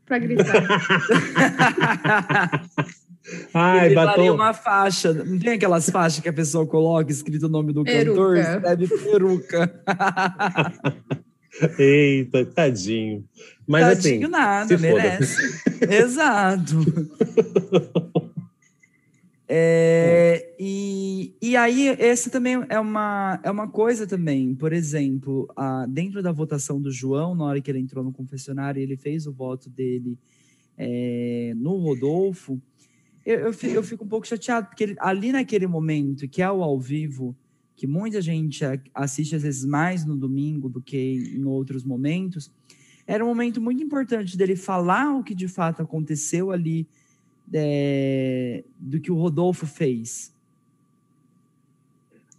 para 0.04 0.18
gritar. 0.18 0.52
Ai, 3.54 3.94
batom. 3.94 4.34
uma 4.34 4.52
faixa. 4.52 5.12
Não 5.12 5.38
tem 5.38 5.54
aquelas 5.54 5.88
faixas 5.90 6.20
que 6.20 6.28
a 6.28 6.32
pessoa 6.32 6.66
coloca 6.66 7.10
escrito 7.10 7.46
o 7.46 7.48
nome 7.48 7.72
do 7.72 7.84
peruca. 7.84 8.10
cantor? 8.10 8.36
Escreve 8.36 8.88
peruca. 8.88 9.82
Eita, 11.78 12.44
tadinho. 12.44 13.24
Mas 13.66 13.86
tadinho 13.86 14.22
assim, 14.22 14.30
nada, 14.30 14.78
merece. 14.78 15.60
Exato. 15.90 16.76
É, 19.48 20.54
e, 20.58 21.34
e 21.40 21.56
aí, 21.56 21.88
essa 21.98 22.30
também 22.30 22.64
é 22.68 22.78
uma, 22.80 23.40
é 23.42 23.50
uma 23.50 23.68
coisa 23.68 24.06
também. 24.06 24.54
Por 24.54 24.72
exemplo, 24.72 25.48
a, 25.56 25.86
dentro 25.86 26.22
da 26.22 26.32
votação 26.32 26.80
do 26.80 26.90
João, 26.90 27.34
na 27.34 27.44
hora 27.44 27.60
que 27.60 27.70
ele 27.70 27.78
entrou 27.78 28.04
no 28.04 28.12
confessionário, 28.12 28.82
ele 28.82 28.96
fez 28.96 29.26
o 29.26 29.32
voto 29.32 29.70
dele 29.70 30.18
é, 30.76 31.52
no 31.56 31.76
Rodolfo 31.78 32.60
eu, 33.26 33.40
eu, 33.40 33.52
fico, 33.52 33.74
eu 33.74 33.82
fico 33.82 34.04
um 34.04 34.08
pouco 34.08 34.26
chateado, 34.26 34.68
porque 34.68 34.84
ele, 34.84 34.96
ali 35.00 35.32
naquele 35.32 35.66
momento, 35.66 36.28
que 36.28 36.40
é 36.40 36.50
o 36.50 36.62
ao 36.62 36.78
vivo, 36.78 37.36
que 37.76 37.86
muita 37.86 38.20
gente 38.22 38.64
assiste 38.94 39.36
às 39.36 39.42
vezes 39.42 39.64
mais 39.64 40.04
no 40.04 40.16
domingo 40.16 40.68
do 40.68 40.80
que 40.80 41.32
em 41.36 41.44
outros 41.44 41.84
momentos, 41.84 42.50
era 43.06 43.24
um 43.24 43.28
momento 43.28 43.60
muito 43.60 43.82
importante 43.82 44.36
dele 44.36 44.56
falar 44.56 45.14
o 45.14 45.22
que 45.22 45.34
de 45.34 45.46
fato 45.46 45.82
aconteceu 45.82 46.50
ali, 46.50 46.88
é, 47.52 48.64
do 48.78 48.98
que 48.98 49.12
o 49.12 49.14
Rodolfo 49.14 49.66
fez. 49.66 50.34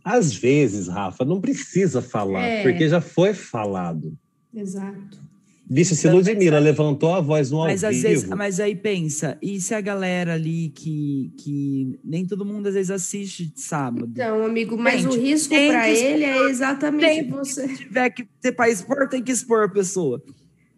Às 0.04 0.34
vezes, 0.34 0.88
Rafa, 0.88 1.24
não 1.24 1.40
precisa 1.40 2.02
falar, 2.02 2.42
é. 2.42 2.64
porque 2.64 2.90
já 2.90 3.00
foi 3.00 3.34
falado. 3.34 4.18
Exato. 4.54 5.27
Bicho, 5.70 5.96
se 5.96 6.10
Ludmilla 6.10 6.60
levantou 6.60 7.14
a 7.14 7.20
voz 7.20 7.52
no 7.52 7.58
mas 7.60 7.84
ao 7.84 7.90
às 7.90 7.98
vivo... 7.98 8.08
Vezes, 8.08 8.30
mas 8.30 8.60
aí 8.60 8.74
pensa, 8.74 9.38
e 9.42 9.60
se 9.60 9.74
a 9.74 9.82
galera 9.82 10.34
ali 10.34 10.70
que, 10.70 11.34
que 11.38 12.00
nem 12.04 12.26
todo 12.26 12.46
mundo 12.46 12.68
às 12.68 12.74
vezes 12.74 12.90
assiste 12.90 13.48
de 13.48 13.60
sábado? 13.60 14.08
Então, 14.10 14.46
amigo, 14.46 14.78
mas 14.78 15.02
Gente, 15.02 15.18
o 15.18 15.22
risco 15.22 15.54
para 15.54 15.90
ele 15.90 16.24
é 16.24 16.50
exatamente 16.50 17.24
tem, 17.24 17.30
você... 17.30 17.68
Se 17.68 17.78
tiver 17.78 18.10
que 18.12 18.26
ter 18.42 18.54
para 18.54 18.70
expor, 18.70 19.10
tem 19.10 19.22
que 19.22 19.32
expor 19.32 19.66
a 19.66 19.70
pessoa. 19.70 20.24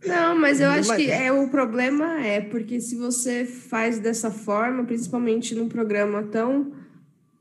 Não, 0.05 0.39
mas 0.39 0.61
eu 0.61 0.69
acho 0.69 0.95
que 0.95 1.11
é, 1.11 1.31
o 1.31 1.49
problema 1.49 2.25
é 2.25 2.41
porque 2.41 2.79
se 2.79 2.95
você 2.95 3.45
faz 3.45 3.99
dessa 3.99 4.31
forma, 4.31 4.85
principalmente 4.85 5.53
num 5.53 5.67
programa 5.67 6.23
tão 6.23 6.71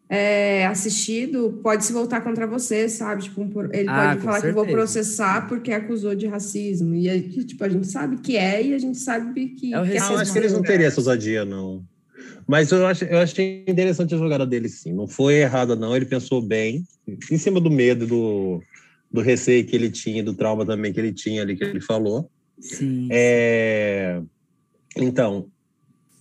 é, 0.09 0.65
assistido 0.67 1.61
pode 1.63 1.85
se 1.85 1.93
voltar 1.93 2.23
contra 2.23 2.47
você, 2.47 2.89
sabe? 2.89 3.25
Tipo, 3.25 3.43
ele 3.73 3.89
ah, 3.89 4.09
pode 4.09 4.21
falar 4.23 4.41
certeza. 4.41 4.49
que 4.49 4.53
vou 4.53 4.67
processar 4.67 5.49
porque 5.49 5.71
acusou 5.71 6.15
de 6.15 6.27
racismo. 6.27 6.95
E 6.95 7.11
aí, 7.11 7.23
tipo, 7.45 7.63
a 7.63 7.69
gente 7.69 7.87
sabe 7.87 8.17
que 8.19 8.37
é 8.37 8.63
e 8.63 8.75
a 8.75 8.79
gente 8.79 8.99
sabe 8.99 9.49
que. 9.51 9.75
É 9.75 9.81
o 9.81 9.85
que 9.85 9.93
é 9.93 9.99
acho 9.99 10.33
que 10.33 10.39
eles 10.39 10.53
não 10.53 10.63
teriam 10.63 10.89
essa 10.89 11.01
ousadia, 11.01 11.45
não. 11.45 11.85
Mas 12.47 12.73
eu, 12.73 12.87
acho, 12.87 13.05
eu 13.05 13.19
achei 13.19 13.65
interessante 13.69 14.15
a 14.15 14.19
jogada 14.19 14.47
dele, 14.47 14.71
sim. 14.71 14.95
Não 14.95 15.07
foi 15.07 15.35
errada, 15.35 15.77
não. 15.77 15.95
Ele 15.95 16.07
pensou 16.07 16.41
bem, 16.41 16.85
em 17.31 17.37
cima 17.37 17.61
do 17.61 17.71
medo, 17.71 18.07
do, 18.07 18.63
do 19.13 19.21
receio 19.21 19.67
que 19.67 19.77
ele 19.77 19.91
tinha, 19.91 20.25
do 20.25 20.33
trauma 20.33 20.65
também 20.65 20.91
que 20.91 20.99
ele 20.99 21.13
tinha 21.13 21.43
ali, 21.43 21.55
que 21.55 21.65
ele 21.65 21.83
falou. 21.83 22.31
Sim. 22.59 23.09
É... 23.11 24.23
Então, 24.97 25.51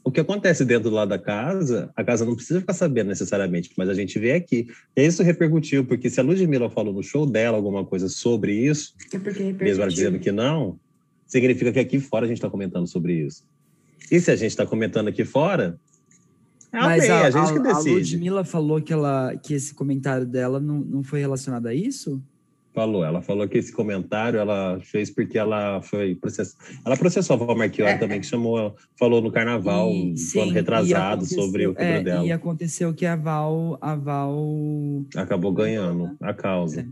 o 0.08 0.12
que 0.12 0.22
acontece 0.22 0.64
dentro 0.64 0.90
lá 0.90 1.04
da 1.04 1.20
casa, 1.20 1.92
a 1.94 2.02
casa 2.02 2.24
não 2.24 2.34
precisa 2.34 2.62
ficar 2.62 2.74
sabendo 2.74 3.08
necessariamente, 3.08 3.72
mas 3.78 3.90
a 3.90 3.94
gente 3.94 4.18
vê 4.18 4.32
aqui. 4.32 4.70
E 4.96 5.06
isso 5.06 5.22
repercutiu, 5.22 5.84
porque 5.84 6.10
se 6.10 6.18
a 6.18 6.24
Ludmilla 6.24 6.70
falou 6.70 6.94
no 6.94 7.04
show 7.04 7.26
dela 7.26 7.58
alguma 7.58 7.84
coisa 7.84 8.08
sobre 8.08 8.54
isso, 8.54 8.96
é 9.12 9.18
mesmo 9.52 9.84
ela 9.84 9.92
dizendo 9.92 10.18
que 10.18 10.32
não, 10.32 10.80
significa 11.26 11.74
que 11.74 11.80
aqui 11.80 12.00
fora 12.00 12.24
a 12.24 12.28
gente 12.30 12.38
está 12.38 12.50
comentando 12.50 12.88
sobre 12.88 13.16
isso. 13.16 13.44
E 14.10 14.18
se 14.22 14.32
a 14.32 14.38
gente 14.38 14.52
está 14.52 14.66
comentando 14.66 15.10
aqui 15.10 15.26
fora, 15.26 15.78
é 16.72 16.78
mas 16.80 17.10
a, 17.10 17.26
a, 17.26 17.30
gente 17.30 17.52
que 17.52 17.60
decide. 17.60 17.90
A 17.90 17.94
Ludmilla 17.96 18.44
falou 18.46 18.82
que, 18.82 18.94
ela, 18.94 19.36
que 19.36 19.56
esse 19.56 19.74
comentário 19.74 20.26
dela 20.26 20.58
não, 20.58 20.80
não 20.80 21.04
foi 21.04 21.20
relacionado 21.20 21.68
a 21.68 21.74
isso? 21.74 22.24
Falou, 22.78 23.04
ela 23.04 23.24
falou 23.24 23.48
que 23.48 23.58
esse 23.58 23.74
comentário 23.74 24.40
ela 24.40 24.80
fez 24.84 25.10
porque 25.10 25.36
ela 25.36 25.82
foi 25.82 26.14
processada. 26.14 26.64
Ela 26.86 26.96
processou 26.96 27.34
a 27.34 27.40
Val 27.40 27.58
Marchiori 27.58 27.94
é, 27.94 27.98
também, 27.98 28.20
que 28.20 28.28
chamou, 28.28 28.76
falou 29.00 29.20
no 29.20 29.32
carnaval, 29.32 29.90
e, 29.90 30.16
sim, 30.16 30.42
ano 30.42 30.52
retrasado, 30.52 31.26
sobre 31.26 31.66
o 31.66 31.74
é, 31.76 32.04
dela. 32.04 32.24
E 32.24 32.32
aconteceu 32.32 32.94
que 32.94 33.04
a 33.04 33.16
Val. 33.16 33.80
A 33.82 33.96
Val... 33.96 34.38
Acabou 35.16 35.52
ganhando 35.52 36.16
a 36.22 36.36
causa. 36.36 36.82
É. 36.82 36.86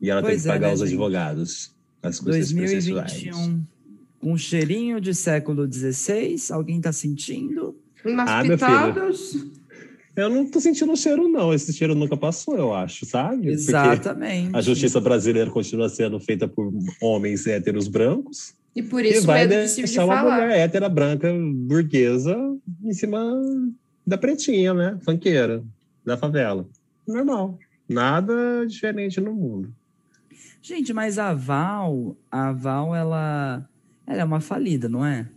E 0.00 0.10
ela 0.10 0.22
pois 0.22 0.42
tem 0.42 0.42
que 0.42 0.48
pagar 0.48 0.66
é, 0.66 0.70
né, 0.70 0.74
os 0.74 0.80
gente? 0.80 0.88
advogados. 0.88 1.72
As 2.02 2.18
2021, 2.18 3.64
um 4.20 4.36
cheirinho 4.36 5.00
de 5.00 5.14
século 5.14 5.72
XVI, 5.72 6.34
alguém 6.50 6.78
está 6.78 6.90
sentindo? 6.90 7.76
ah, 8.26 8.42
meu 8.42 8.58
filho. 8.58 9.52
Eu 10.14 10.28
não 10.28 10.46
tô 10.46 10.60
sentindo 10.60 10.92
o 10.92 10.96
cheiro, 10.96 11.26
não. 11.28 11.54
Esse 11.54 11.72
cheiro 11.72 11.94
nunca 11.94 12.16
passou, 12.16 12.56
eu 12.56 12.74
acho, 12.74 13.06
sabe? 13.06 13.48
Exatamente. 13.48 14.44
Porque 14.44 14.56
a 14.58 14.60
justiça 14.60 15.00
brasileira 15.00 15.50
continua 15.50 15.88
sendo 15.88 16.20
feita 16.20 16.46
por 16.46 16.72
homens 17.00 17.46
héteros 17.46 17.88
brancos. 17.88 18.54
E 18.74 18.82
por 18.82 19.04
isso 19.04 19.22
e 19.22 19.26
vai 19.26 19.46
deixar 19.46 19.84
de 19.84 19.98
uma 19.98 20.22
mulher 20.22 20.50
hétera, 20.50 20.88
branca, 20.88 21.32
burguesa, 21.32 22.36
em 22.84 22.92
cima 22.92 23.22
da 24.06 24.18
pretinha, 24.18 24.74
né? 24.74 24.98
Fanqueira, 25.02 25.62
da 26.04 26.16
favela. 26.16 26.66
Normal. 27.06 27.58
Nada 27.88 28.66
diferente 28.66 29.20
no 29.20 29.34
mundo. 29.34 29.74
Gente, 30.60 30.92
mas 30.92 31.18
a 31.18 31.34
Val, 31.34 32.16
a 32.30 32.52
Val, 32.52 32.94
ela, 32.94 33.68
ela 34.06 34.20
é 34.20 34.24
uma 34.24 34.40
falida, 34.40 34.88
não 34.88 35.04
é? 35.04 35.28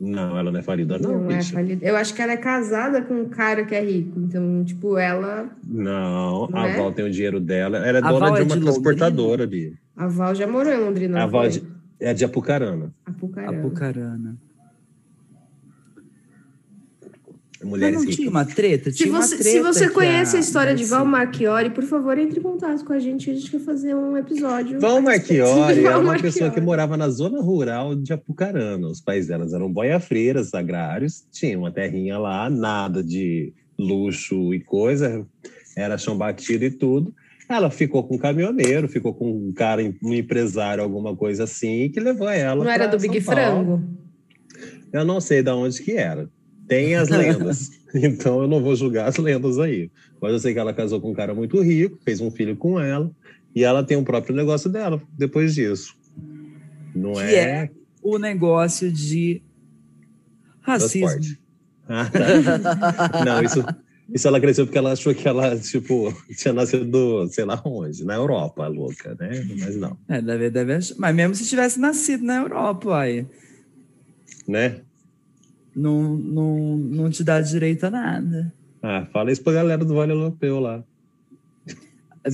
Não, 0.00 0.38
ela 0.38 0.52
não 0.52 0.60
é 0.60 0.62
falida, 0.62 0.96
não. 0.98 1.22
Não 1.22 1.30
é 1.30 1.42
falida. 1.42 1.84
Eu 1.84 1.96
acho 1.96 2.14
que 2.14 2.22
ela 2.22 2.32
é 2.32 2.36
casada 2.36 3.02
com 3.02 3.14
um 3.14 3.28
cara 3.28 3.64
que 3.64 3.74
é 3.74 3.84
rico. 3.84 4.18
Então, 4.20 4.64
tipo, 4.64 4.96
ela. 4.96 5.50
Não, 5.66 6.46
não 6.46 6.58
a 6.58 6.68
é? 6.68 6.76
Val 6.76 6.92
tem 6.92 7.04
o 7.04 7.10
dinheiro 7.10 7.40
dela. 7.40 7.78
Ela 7.78 7.98
é 7.98 8.02
a 8.02 8.12
dona 8.12 8.26
Val 8.26 8.34
de 8.34 8.40
é 8.40 8.44
uma 8.44 8.54
é 8.54 8.58
de 8.58 8.62
transportadora 8.64 9.42
ali. 9.42 9.74
A 9.96 10.06
Val 10.06 10.34
já 10.34 10.46
morou 10.46 10.72
em 10.72 10.78
Londrina. 10.78 11.24
A 11.24 11.26
Val 11.26 11.46
é 11.46 11.48
de, 11.48 11.62
é 11.98 12.14
de 12.14 12.24
Apucarana. 12.24 12.92
Apucarana. 13.04 13.58
Apucarana. 13.58 14.36
Mulheres 17.62 17.96
Mas 17.96 18.04
não 18.04 18.12
tinha 18.12 18.30
uma 18.30 18.44
treta? 18.44 18.92
Tinha 18.92 19.06
se 19.06 19.10
você, 19.10 19.36
treta 19.36 19.50
se 19.50 19.60
você 19.60 19.90
conhece 19.90 20.36
a, 20.36 20.38
a 20.38 20.40
história 20.40 20.74
de 20.74 20.84
Val 20.84 21.04
Marchiori, 21.04 21.70
por 21.70 21.82
favor, 21.84 22.16
entre 22.16 22.38
em 22.38 22.42
contato 22.42 22.84
com 22.84 22.92
a 22.92 22.98
gente. 22.98 23.30
A 23.30 23.34
gente 23.34 23.50
quer 23.50 23.60
fazer 23.60 23.94
um 23.94 24.16
episódio. 24.16 24.80
Val 24.80 25.00
Marchiori 25.00 25.84
é 25.84 25.94
uma 25.96 26.18
pessoa 26.18 26.50
que 26.50 26.60
morava 26.60 26.96
na 26.96 27.08
zona 27.08 27.40
rural 27.40 27.96
de 27.96 28.12
Apucarana. 28.12 28.86
Os 28.86 29.00
pais 29.00 29.26
delas 29.26 29.52
eram 29.52 29.72
boiafreiras, 29.72 30.54
agrários. 30.54 31.24
Tinha 31.32 31.58
uma 31.58 31.72
terrinha 31.72 32.16
lá, 32.18 32.48
nada 32.48 33.02
de 33.02 33.52
luxo 33.76 34.54
e 34.54 34.60
coisa. 34.60 35.26
Era 35.76 35.98
chão 35.98 36.16
batido 36.16 36.64
e 36.64 36.70
tudo. 36.70 37.12
Ela 37.48 37.70
ficou 37.70 38.04
com 38.04 38.16
um 38.16 38.18
caminhoneiro, 38.18 38.88
ficou 38.88 39.14
com 39.14 39.30
um 39.30 39.52
cara, 39.52 39.82
um 40.02 40.14
empresário, 40.14 40.84
alguma 40.84 41.16
coisa 41.16 41.44
assim, 41.44 41.88
que 41.88 41.98
levou 41.98 42.28
ela. 42.28 42.62
Não 42.62 42.70
era 42.70 42.86
do 42.86 42.98
Big 42.98 43.20
São 43.20 43.34
Frango? 43.34 43.82
Eu 44.92 45.04
não 45.04 45.20
sei 45.20 45.42
de 45.42 45.50
onde 45.50 45.82
que 45.82 45.92
era. 45.92 46.28
Tem 46.68 46.94
as 46.94 47.08
lendas. 47.08 47.70
então 47.94 48.42
eu 48.42 48.48
não 48.48 48.62
vou 48.62 48.76
julgar 48.76 49.08
as 49.08 49.16
lendas 49.16 49.58
aí. 49.58 49.90
Mas 50.20 50.32
eu 50.32 50.38
sei 50.38 50.52
que 50.52 50.58
ela 50.58 50.74
casou 50.74 51.00
com 51.00 51.10
um 51.10 51.14
cara 51.14 51.34
muito 51.34 51.60
rico, 51.60 51.98
fez 52.04 52.20
um 52.20 52.30
filho 52.30 52.56
com 52.56 52.78
ela, 52.78 53.10
e 53.54 53.64
ela 53.64 53.82
tem 53.82 53.96
o 53.96 54.00
um 54.00 54.04
próprio 54.04 54.36
negócio 54.36 54.68
dela 54.68 55.00
depois 55.16 55.54
disso. 55.54 55.96
Não 56.94 57.14
que 57.14 57.20
é... 57.20 57.42
é 57.42 57.70
o 58.02 58.18
negócio 58.18 58.92
de 58.92 59.42
racismo. 60.60 61.36
Ah, 61.88 62.04
tá. 62.10 63.24
não, 63.24 63.42
isso, 63.42 63.64
isso 64.12 64.28
ela 64.28 64.40
cresceu 64.40 64.66
porque 64.66 64.78
ela 64.78 64.92
achou 64.92 65.14
que 65.14 65.26
ela, 65.26 65.56
tipo, 65.58 66.14
tinha 66.36 66.52
nascido, 66.52 67.28
sei 67.30 67.44
lá 67.44 67.60
onde, 67.64 68.04
na 68.04 68.14
Europa, 68.14 68.66
louca, 68.66 69.16
né? 69.18 69.46
Mas 69.58 69.76
não. 69.76 69.96
É, 70.08 70.20
deve, 70.20 70.50
deve. 70.50 70.78
Mas 70.98 71.14
mesmo 71.14 71.34
se 71.34 71.46
tivesse 71.46 71.80
nascido 71.80 72.24
na 72.24 72.36
Europa, 72.36 72.98
aí. 72.98 73.26
Né? 74.46 74.82
Não, 75.78 76.02
não, 76.16 76.76
não 76.76 77.10
te 77.10 77.22
dá 77.22 77.40
direito 77.40 77.84
a 77.84 77.90
nada. 77.90 78.52
Ah, 78.82 79.06
fala 79.12 79.30
isso 79.30 79.42
pra 79.42 79.52
galera 79.52 79.84
do 79.84 79.94
Vale 79.94 80.12
Europeu 80.12 80.58
lá. 80.58 80.82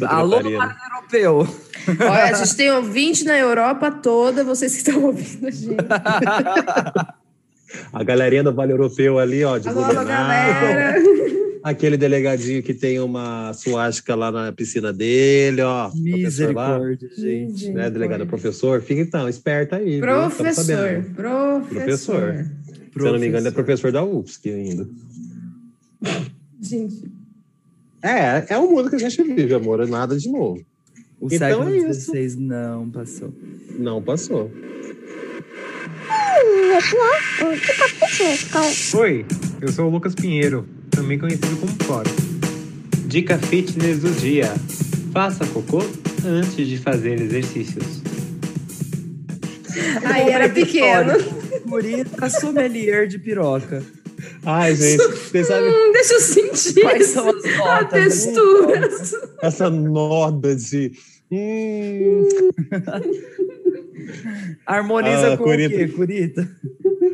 Alô, 0.08 0.42
Vale 0.42 0.54
Europeu. 0.56 1.46
Olha, 2.00 2.24
a 2.24 2.32
gente 2.32 2.56
tem 2.56 2.70
ouvinte 2.70 3.22
na 3.24 3.36
Europa 3.36 3.90
toda, 3.90 4.42
vocês 4.42 4.72
que 4.72 4.78
estão 4.78 5.04
ouvindo 5.04 5.46
a 5.46 5.50
gente. 5.50 5.76
a 7.92 8.02
galerinha 8.02 8.42
do 8.42 8.54
Vale 8.54 8.72
Europeu 8.72 9.18
ali, 9.18 9.44
ó, 9.44 9.58
de 9.58 9.68
Alô, 9.68 9.82
galera. 9.82 10.94
Aquele 11.62 11.96
delegadinho 11.96 12.62
que 12.62 12.74
tem 12.74 12.98
uma 13.00 13.52
suástica 13.54 14.14
lá 14.14 14.30
na 14.30 14.52
piscina 14.52 14.92
dele, 14.92 15.62
ó. 15.62 15.90
Misericórdia, 15.94 17.08
gente. 17.16 17.70
Né, 17.70 17.90
delegado 17.90 18.26
professor? 18.26 18.82
Fica 18.82 19.00
então, 19.00 19.28
esperta 19.28 19.76
aí. 19.76 19.98
Professor, 19.98 21.04
professor. 21.14 21.64
Professor. 21.64 22.46
Se 22.96 23.06
eu 23.06 23.12
não 23.12 23.18
me 23.18 23.26
engano, 23.26 23.48
é 23.48 23.50
professor 23.50 23.90
da 23.90 24.04
UFSC 24.04 24.50
ainda. 24.50 24.88
Gente. 26.60 27.10
É, 28.02 28.54
é 28.54 28.58
o 28.58 28.70
mundo 28.70 28.90
que 28.90 28.96
a 28.96 28.98
gente 28.98 29.22
vive, 29.22 29.54
amor. 29.54 29.80
É 29.80 29.86
nada 29.86 30.16
de 30.16 30.30
novo. 30.30 30.64
O 31.20 31.26
então 31.26 31.38
século 31.38 31.74
é 31.74 31.92
XVI 31.92 32.36
não 32.38 32.90
passou. 32.90 33.32
Não 33.78 34.02
passou. 34.02 34.50
Oi, 38.94 39.24
eu 39.60 39.68
sou 39.68 39.86
o 39.86 39.90
Lucas 39.90 40.14
Pinheiro, 40.14 40.68
também 40.90 41.18
conhecido 41.18 41.56
como 41.56 41.72
Fora. 41.84 42.10
Dica 43.06 43.38
fitness 43.38 44.00
do 44.00 44.10
dia. 44.20 44.52
Faça 45.12 45.46
cocô 45.46 45.82
antes 46.24 46.66
de 46.66 46.76
fazer 46.78 47.20
exercícios. 47.20 48.02
Aí 50.04 50.28
era 50.28 50.48
pequeno. 50.48 51.12
Murita 51.74 52.30
sommelier 52.30 53.08
de 53.08 53.18
piroca. 53.18 53.82
Ai, 54.44 54.76
gente, 54.76 55.02
você 55.02 55.42
sabe. 55.42 55.66
Hum, 55.68 55.90
deixa 55.92 56.14
eu 56.14 56.20
sentir. 56.20 56.80
Quais 56.82 57.08
são 57.08 57.28
as 57.28 57.42
notas? 57.56 57.68
A 57.68 57.84
textura. 57.84 58.88
Essa 59.42 59.68
noda 59.68 60.54
de. 60.54 60.92
Hum. 61.32 62.28
Harmoniza 64.64 65.32
a 65.32 65.36
com 65.36 65.44
Curita. 65.44 65.74
o 65.74 65.78
quê, 65.78 65.88
Curita? 65.88 66.48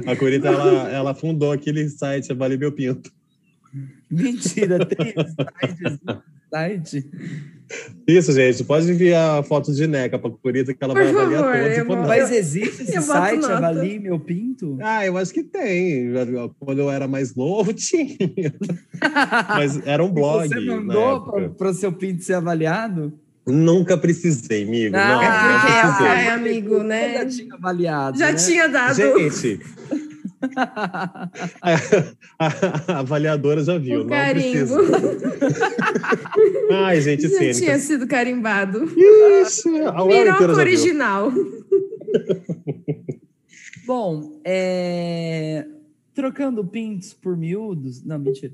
A 0.07 0.15
Curita, 0.15 0.49
ela, 0.49 0.91
ela 0.91 1.15
fundou 1.15 1.53
aquele 1.53 1.89
site, 1.89 2.35
Vale 2.35 2.59
Meu 2.59 2.73
Pinto. 2.73 3.11
Mentira, 4.11 4.85
tem 4.85 5.15
site, 5.15 6.01
site. 6.51 7.09
Isso, 8.07 8.33
gente. 8.33 8.65
Pode 8.65 8.91
enviar 8.91 9.43
foto 9.45 9.73
de 9.73 9.87
neca 9.87 10.19
para 10.19 10.29
a 10.29 10.33
Curita 10.33 10.75
que 10.75 10.83
ela 10.83 10.93
Por 10.93 11.05
vai 11.05 11.13
avaliar 11.13 11.45
favor, 11.45 11.87
todos. 11.87 12.09
Mas 12.09 12.33
existe 12.33 12.83
esse 12.83 13.01
site, 13.01 13.45
Avalie 13.45 13.99
Meu 14.01 14.19
Pinto? 14.19 14.77
Ah, 14.81 15.07
eu 15.07 15.17
acho 15.17 15.33
que 15.33 15.45
tem. 15.45 16.09
Quando 16.59 16.81
eu 16.81 16.91
era 16.91 17.07
mais 17.07 17.35
novo, 17.35 17.73
tinha. 17.75 18.17
Mas 19.49 19.81
era 19.87 20.05
um 20.05 20.11
blog. 20.11 20.49
Você 20.49 20.61
mandou 20.61 21.51
para 21.57 21.71
o 21.71 21.75
seu 21.75 21.93
pinto 21.93 22.25
ser 22.25 22.35
avaliado? 22.35 23.13
Nunca 23.47 23.97
precisei, 23.97 24.65
amigo. 24.65 24.97
Ah, 24.97 25.09
não, 25.09 25.23
é, 25.23 25.93
porque 25.93 26.05
é, 26.05 26.25
é, 26.25 26.31
amigo, 26.31 26.83
né? 26.83 27.15
Já 27.15 27.27
tinha 27.27 27.55
avaliado. 27.55 28.19
Já 28.19 28.33
né? 28.33 28.35
tinha 28.35 28.69
dado. 28.69 28.95
Gente, 28.95 29.61
a, 30.57 31.29
a, 31.61 31.75
a, 32.39 32.99
avaliadora 33.01 33.63
já 33.63 33.77
viu, 33.79 34.01
o 34.01 34.05
não 34.05 34.11
carimbo. 34.11 34.75
Ai, 36.71 37.01
gente, 37.01 37.23
Já 37.23 37.39
cênica. 37.39 37.59
tinha 37.59 37.79
sido 37.79 38.07
carimbado. 38.07 38.85
Ixi, 38.85 39.81
a 39.87 40.05
Piroca 40.05 40.53
original. 40.53 41.33
Bom, 43.87 44.41
é... 44.45 45.67
trocando 46.15 46.65
pintos 46.65 47.13
por 47.13 47.37
miúdos. 47.37 48.05
Não, 48.05 48.19
mentira. 48.19 48.53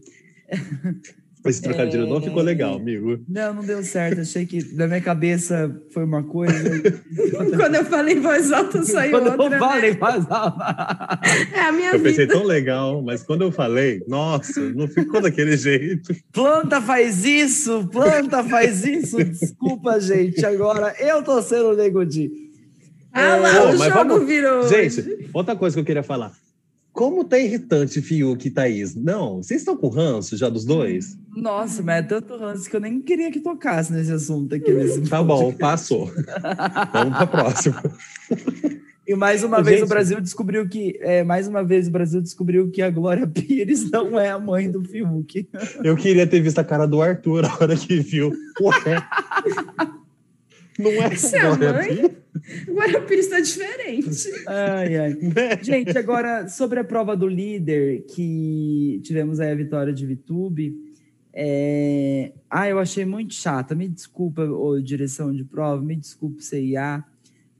Esse 1.48 1.62
trocadilho 1.62 2.04
é... 2.04 2.08
não 2.08 2.20
ficou 2.20 2.42
legal, 2.42 2.76
amigo. 2.76 3.18
Não, 3.28 3.54
não 3.54 3.64
deu 3.64 3.82
certo. 3.82 4.20
Achei 4.20 4.46
que 4.46 4.74
na 4.74 4.86
minha 4.86 5.00
cabeça 5.00 5.74
foi 5.90 6.04
uma 6.04 6.22
coisa. 6.22 6.54
Quando 7.56 7.74
eu 7.74 7.84
falei 7.84 8.16
em 8.16 8.20
voz 8.20 8.52
alta, 8.52 8.82
saiu 8.82 9.12
quando 9.12 9.26
outra. 9.30 9.36
Quando 9.36 9.52
eu 9.52 9.58
falei 9.58 9.90
em 9.90 9.94
né? 9.94 9.98
voz 9.98 10.26
alta. 10.30 11.20
É 11.52 11.60
a 11.60 11.72
minha 11.72 11.90
eu 11.90 11.92
vida. 11.92 11.96
Eu 11.96 12.02
pensei 12.02 12.26
tão 12.26 12.44
legal, 12.44 13.02
mas 13.02 13.22
quando 13.22 13.42
eu 13.42 13.52
falei, 13.52 14.02
nossa, 14.06 14.60
não 14.60 14.88
ficou 14.88 15.20
daquele 15.20 15.56
jeito. 15.56 16.14
Planta 16.32 16.80
faz 16.80 17.24
isso, 17.24 17.88
planta 17.88 18.44
faz 18.44 18.84
isso. 18.84 19.16
Desculpa, 19.22 20.00
gente. 20.00 20.44
Agora 20.44 20.94
eu 20.98 21.22
tô 21.22 21.40
sendo 21.42 21.76
nego 21.76 22.04
de. 22.04 22.30
Ah, 23.12 23.36
lá, 23.36 23.60
Pô, 23.60 23.68
o 23.68 23.76
jogo 23.76 24.08
vamos... 24.08 24.26
virou. 24.26 24.68
Gente, 24.68 25.28
outra 25.32 25.56
coisa 25.56 25.74
que 25.74 25.80
eu 25.80 25.84
queria 25.84 26.02
falar. 26.02 26.32
Como 26.96 27.24
tá 27.24 27.38
irritante 27.38 28.00
Fiuk 28.00 28.48
e 28.48 28.50
Thaís? 28.50 28.94
Não, 28.94 29.42
vocês 29.42 29.60
estão 29.60 29.76
com 29.76 29.88
ranço 29.88 30.34
já 30.34 30.48
dos 30.48 30.64
dois? 30.64 31.14
Nossa, 31.36 31.82
mas 31.82 31.96
é 31.96 32.02
tanto 32.02 32.36
ranço 32.36 32.68
que 32.68 32.74
eu 32.74 32.80
nem 32.80 33.00
queria 33.00 33.30
que 33.30 33.40
tocasse 33.40 33.92
nesse 33.92 34.10
assunto 34.10 34.54
aqui. 34.54 34.72
Nesse 34.72 35.02
tá 35.02 35.22
bom, 35.22 35.52
passou. 35.52 36.10
Vamos 36.92 37.16
para 37.16 37.26
próxima. 37.26 37.82
E 39.06 39.14
mais 39.14 39.44
uma 39.44 39.58
Gente, 39.58 39.66
vez 39.66 39.82
o 39.82 39.86
Brasil 39.86 40.20
descobriu 40.20 40.68
que 40.68 40.98
é, 41.00 41.22
mais 41.22 41.46
uma 41.46 41.62
vez 41.62 41.86
o 41.86 41.92
Brasil 41.92 42.20
descobriu 42.20 42.70
que 42.70 42.82
a 42.82 42.90
Glória 42.90 43.24
Pires 43.28 43.88
não 43.88 44.18
é 44.18 44.30
a 44.30 44.38
mãe 44.38 44.68
do 44.68 44.82
Fiuk. 44.82 45.48
Eu 45.84 45.94
queria 45.94 46.26
ter 46.26 46.40
visto 46.40 46.58
a 46.58 46.64
cara 46.64 46.86
do 46.86 47.00
Arthur 47.00 47.42
na 47.42 47.54
hora 47.54 47.76
que 47.76 48.00
viu. 48.00 48.32
Ué. 48.60 49.06
Não 50.78 50.90
é 50.90 51.10
Você 51.10 51.36
é 51.36 51.72
mãe? 51.72 52.16
Agora 52.68 52.98
o 52.98 53.02
Pires 53.02 53.26
está 53.26 53.40
diferente. 53.40 54.30
Ai, 54.46 54.96
ai. 54.96 55.16
Gente, 55.62 55.96
agora 55.96 56.48
sobre 56.48 56.80
a 56.80 56.84
prova 56.84 57.16
do 57.16 57.28
líder, 57.28 58.04
que 58.08 59.00
tivemos 59.04 59.38
aí 59.38 59.52
a 59.52 59.54
vitória 59.54 59.92
de 59.92 60.04
Vitube. 60.04 60.74
É... 61.38 62.32
Ah, 62.48 62.66
eu 62.66 62.78
achei 62.78 63.04
muito 63.04 63.34
chata. 63.34 63.74
Me 63.74 63.86
desculpa, 63.86 64.42
ô, 64.42 64.80
direção 64.80 65.34
de 65.34 65.44
prova, 65.44 65.82
me 65.82 65.94
desculpe, 65.94 66.42
CIA, 66.42 67.04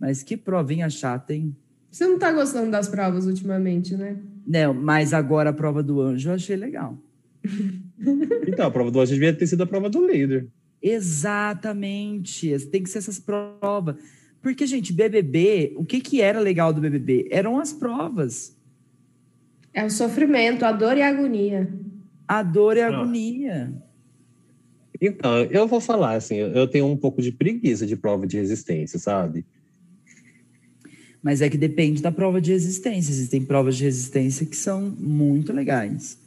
mas 0.01 0.23
que 0.23 0.35
provinha 0.35 0.89
chata, 0.89 1.35
hein? 1.35 1.55
Você 1.91 2.07
não 2.07 2.15
está 2.15 2.33
gostando 2.33 2.71
das 2.71 2.89
provas 2.89 3.27
ultimamente, 3.27 3.95
né? 3.95 4.17
Não, 4.47 4.73
mas 4.73 5.13
agora 5.13 5.51
a 5.51 5.53
prova 5.53 5.83
do 5.83 6.01
anjo 6.01 6.31
eu 6.31 6.35
achei 6.35 6.57
legal. 6.57 6.97
então, 8.49 8.67
a 8.67 8.71
prova 8.71 8.91
do 8.91 8.99
anjo 8.99 9.13
devia 9.13 9.35
ter 9.35 9.47
sido 9.47 9.63
a 9.63 9.67
prova 9.67 9.91
do 9.91 10.07
líder. 10.07 10.49
Exatamente. 10.81 12.59
Tem 12.67 12.83
que 12.83 12.89
ser 12.89 12.99
essas 12.99 13.19
provas. 13.19 13.97
Porque, 14.41 14.67
gente, 14.67 14.93
BBB, 14.93 15.75
o 15.77 15.85
que, 15.85 16.01
que 16.01 16.23
era 16.23 16.41
legal 16.41 16.73
do 16.73 16.81
BBB? 16.81 17.29
Eram 17.31 17.59
as 17.59 17.73
provas. 17.75 18.57
É 19.75 19.85
o 19.85 19.91
sofrimento, 19.91 20.65
a 20.65 20.73
dor 20.73 20.97
e 20.97 21.03
a 21.03 21.09
agonia. 21.09 21.69
A 22.27 22.43
dor 22.43 22.77
e 22.77 22.81
a 22.81 22.89
agonia. 22.89 23.73
Então, 25.01 25.39
eu 25.45 25.67
vou 25.67 25.81
falar 25.81 26.15
assim, 26.15 26.37
eu 26.37 26.67
tenho 26.67 26.87
um 26.87 26.97
pouco 26.97 27.21
de 27.21 27.31
preguiça 27.31 27.87
de 27.87 27.97
prova 27.97 28.27
de 28.27 28.37
resistência, 28.37 28.99
sabe? 28.99 29.45
Mas 31.23 31.43
é 31.43 31.51
que 31.51 31.59
depende 31.59 32.01
da 32.01 32.13
prova 32.13 32.41
de 32.41 32.53
resistência. 32.53 33.11
Existem 33.11 33.45
provas 33.45 33.77
de 33.77 33.85
resistência 33.85 34.47
que 34.47 34.57
são 34.57 34.95
muito 34.99 35.53
legais. 35.53 36.19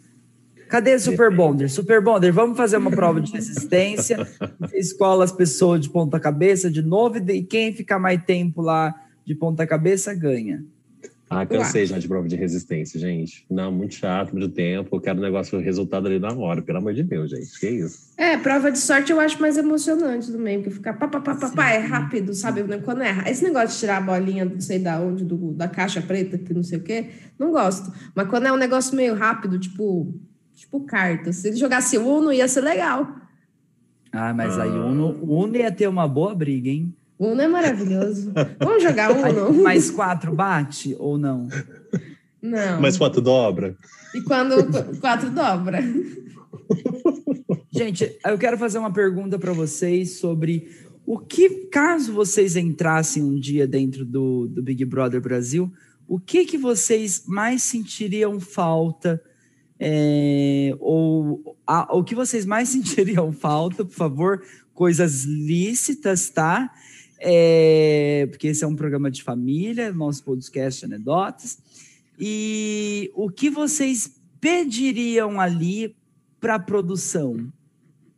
Cadê 0.67 0.99
Super 0.99 1.35
Bonder? 1.35 1.69
Super 1.69 1.99
Bonder, 1.99 2.31
vamos 2.31 2.55
fazer 2.55 2.77
uma 2.77 2.91
prova 2.91 3.19
de 3.19 3.31
resistência. 3.31 4.27
Escola 4.71 5.23
as 5.23 5.31
pessoas 5.31 5.81
de 5.81 5.89
ponta 5.89 6.19
cabeça 6.19 6.69
de 6.69 6.83
novo 6.83 7.17
e 7.17 7.41
quem 7.41 7.73
ficar 7.73 7.97
mais 7.97 8.23
tempo 8.23 8.61
lá 8.61 8.93
de 9.25 9.33
ponta 9.33 9.65
cabeça 9.65 10.13
ganha. 10.13 10.63
Ah, 11.29 11.45
cansei 11.45 11.85
já 11.85 11.99
de 11.99 12.07
prova 12.07 12.27
de 12.27 12.35
resistência, 12.35 12.99
gente. 12.99 13.45
Não, 13.49 13.71
muito 13.71 13.93
chato, 13.93 14.31
muito 14.31 14.49
tempo. 14.49 14.95
Eu 14.95 14.99
quero 14.99 15.19
um 15.19 15.21
negócio, 15.21 15.59
resultado 15.59 16.07
ali 16.07 16.17
na 16.17 16.33
hora, 16.33 16.61
pelo 16.61 16.79
amor 16.79 16.93
de 16.93 17.03
Deus, 17.03 17.29
gente. 17.29 17.59
Que 17.59 17.69
isso? 17.69 18.09
É, 18.17 18.35
prova 18.35 18.71
de 18.71 18.79
sorte 18.79 19.11
eu 19.11 19.19
acho 19.19 19.39
mais 19.39 19.55
emocionante 19.55 20.31
também, 20.31 20.57
porque 20.57 20.71
ficar 20.71 20.93
pá, 20.93 21.07
pá, 21.07 21.21
pá, 21.21 21.35
pá, 21.35 21.49
pá, 21.49 21.69
é 21.69 21.77
rápido, 21.77 22.33
sabe? 22.33 22.63
Quando 22.79 23.03
é 23.03 23.29
esse 23.29 23.43
negócio 23.43 23.69
de 23.69 23.77
tirar 23.77 23.97
a 23.97 24.01
bolinha, 24.01 24.43
não 24.43 24.59
sei 24.59 24.79
da 24.79 24.99
onde, 24.99 25.23
do, 25.23 25.53
da 25.53 25.67
caixa 25.67 26.01
preta, 26.01 26.37
que 26.37 26.53
não 26.53 26.63
sei 26.63 26.79
o 26.79 26.83
quê, 26.83 27.09
não 27.37 27.51
gosto. 27.51 27.93
Mas 28.15 28.27
quando 28.27 28.47
é 28.47 28.51
um 28.51 28.57
negócio 28.57 28.95
meio 28.95 29.13
rápido, 29.13 29.59
tipo 29.59 30.11
tipo 30.59 30.81
cartas. 30.81 31.37
Se 31.37 31.47
ele 31.47 31.57
jogasse 31.57 31.97
Uno, 31.97 32.33
ia 32.33 32.47
ser 32.47 32.61
legal. 32.61 33.07
Ah, 34.11 34.33
mas 34.33 34.57
aí 34.57 34.69
o 34.69 34.87
Uno, 34.87 35.19
o 35.21 35.43
Uno 35.43 35.55
ia 35.55 35.71
ter 35.71 35.87
uma 35.87 36.07
boa 36.07 36.35
briga, 36.35 36.69
hein? 36.69 36.93
Uno 37.19 37.41
é 37.41 37.47
maravilhoso. 37.47 38.31
Vamos 38.59 38.81
jogar 38.81 39.11
Uno? 39.11 39.61
mais 39.61 39.91
quatro 39.91 40.33
bate 40.33 40.95
ou 40.97 41.17
não? 41.17 41.49
Não. 42.41 42.79
Mas 42.79 42.97
quanto 42.97 43.19
dobra? 43.19 43.75
E 44.15 44.21
quando 44.21 44.55
quatro 45.01 45.29
dobra? 45.29 45.79
Gente, 47.71 48.17
eu 48.25 48.37
quero 48.37 48.57
fazer 48.57 48.77
uma 48.79 48.91
pergunta 48.91 49.37
para 49.37 49.51
vocês 49.53 50.17
sobre 50.19 50.69
o 51.05 51.19
que, 51.19 51.49
caso 51.71 52.13
vocês 52.13 52.55
entrassem 52.55 53.23
um 53.23 53.37
dia 53.39 53.67
dentro 53.67 54.05
do, 54.05 54.47
do 54.47 54.63
Big 54.63 54.83
Brother 54.85 55.19
Brasil, 55.21 55.71
o 56.07 56.19
que 56.19 56.45
que 56.45 56.57
vocês 56.57 57.23
mais 57.27 57.63
sentiriam 57.63 58.39
falta? 58.39 59.21
é, 59.81 60.75
ou 60.79 61.55
a- 61.65 61.95
o 61.95 62.03
que 62.03 62.13
vocês 62.13 62.45
mais 62.45 62.67
sentiriam 62.69 63.31
falta, 63.31 63.85
por 63.85 63.93
favor, 63.93 64.43
coisas 64.73 65.23
lícitas, 65.23 66.29
tá? 66.29 66.69
É, 67.19 68.27
porque 68.29 68.47
esse 68.47 68.63
é 68.63 68.67
um 68.67 68.75
programa 68.75 69.11
de 69.11 69.21
família, 69.23 69.91
nosso 69.91 70.23
podcast 70.23 70.85
Anedotas. 70.85 71.57
E 72.17 73.11
o 73.13 73.29
que 73.29 73.49
vocês 73.49 74.15
pediriam 74.39 75.39
ali 75.39 75.95
para 76.39 76.55
a 76.55 76.59
produção? 76.59 77.51